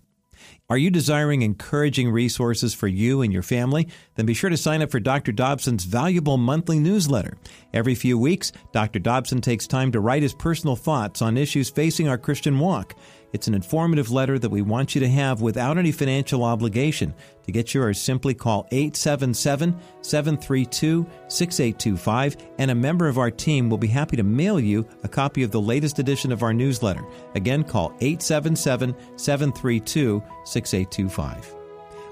Are 0.70 0.78
you 0.78 0.90
desiring 0.90 1.42
encouraging 1.42 2.10
resources 2.10 2.72
for 2.72 2.88
you 2.88 3.20
and 3.20 3.30
your 3.30 3.42
family? 3.42 3.86
Then 4.14 4.24
be 4.24 4.32
sure 4.32 4.48
to 4.48 4.56
sign 4.56 4.80
up 4.80 4.90
for 4.90 4.98
Dr. 4.98 5.30
Dobson's 5.30 5.84
valuable 5.84 6.38
monthly 6.38 6.78
newsletter. 6.78 7.36
Every 7.74 7.94
few 7.94 8.16
weeks, 8.16 8.50
Dr. 8.72 8.98
Dobson 8.98 9.42
takes 9.42 9.66
time 9.66 9.92
to 9.92 10.00
write 10.00 10.22
his 10.22 10.32
personal 10.32 10.74
thoughts 10.74 11.20
on 11.20 11.36
issues 11.36 11.68
facing 11.68 12.08
our 12.08 12.16
Christian 12.16 12.58
walk. 12.58 12.96
It's 13.34 13.48
an 13.48 13.54
informative 13.54 14.12
letter 14.12 14.38
that 14.38 14.48
we 14.48 14.62
want 14.62 14.94
you 14.94 15.00
to 15.00 15.08
have 15.08 15.42
without 15.42 15.76
any 15.76 15.90
financial 15.90 16.44
obligation. 16.44 17.12
To 17.46 17.52
get 17.52 17.74
yours, 17.74 18.00
simply 18.00 18.32
call 18.32 18.68
877 18.70 19.76
732 20.02 21.04
6825, 21.26 22.36
and 22.60 22.70
a 22.70 22.74
member 22.76 23.08
of 23.08 23.18
our 23.18 23.32
team 23.32 23.68
will 23.68 23.76
be 23.76 23.88
happy 23.88 24.16
to 24.16 24.22
mail 24.22 24.60
you 24.60 24.86
a 25.02 25.08
copy 25.08 25.42
of 25.42 25.50
the 25.50 25.60
latest 25.60 25.98
edition 25.98 26.30
of 26.30 26.44
our 26.44 26.54
newsletter. 26.54 27.04
Again, 27.34 27.64
call 27.64 27.88
877 28.00 28.94
732 29.16 30.22
6825. 30.44 31.63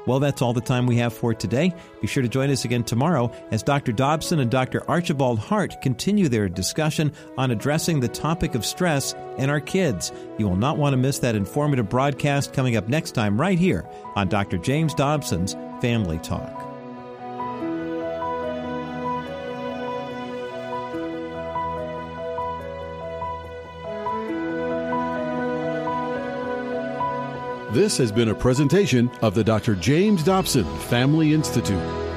Well, 0.07 0.21
that's 0.21 0.43
all 0.43 0.53
the 0.53 0.61
time 0.61 0.87
we 0.87 0.97
have 0.97 1.13
for 1.13 1.35
today. 1.35 1.73
Be 2.01 2.07
sure 2.07 2.23
to 2.23 2.29
join 2.29 2.51
us 2.51 2.65
again 2.65 2.85
tomorrow 2.85 3.33
as 3.51 3.63
Dr. 3.63 3.93
Dobson 3.93 4.41
and 4.41 4.51
Dr. 4.51 4.89
Archibald 4.91 5.39
Hart 5.39 5.81
continue 5.81 6.29
their 6.29 6.49
discussion 6.49 7.13
on 7.39 7.51
addressing 7.51 8.01
the 8.01 8.09
topic 8.09 8.55
of 8.55 8.67
stress 8.67 9.15
in 9.39 9.49
our 9.51 9.61
kids. 9.61 10.13
You 10.39 10.49
will 10.49 10.57
not 10.57 10.79
want 10.79 10.93
to 10.93 10.97
miss 10.97 11.21
that 11.21 11.37
informative 11.37 11.89
broadcast 11.89 12.53
coming 12.53 12.77
up 12.77 12.89
next 12.89 13.13
time 13.13 13.41
right 13.41 13.59
here 13.59 13.89
on 14.17 14.29
Dr. 14.29 14.59
James 14.59 14.95
Dobson's 14.95 15.55
Family 15.81 16.19
Talk. 16.19 16.72
This 27.73 27.97
has 27.97 28.13
been 28.13 28.29
a 28.29 28.35
presentation 28.35 29.11
of 29.23 29.35
the 29.35 29.43
Dr. 29.43 29.75
James 29.77 30.23
Dobson 30.23 30.67
Family 30.81 31.33
Institute. 31.33 32.12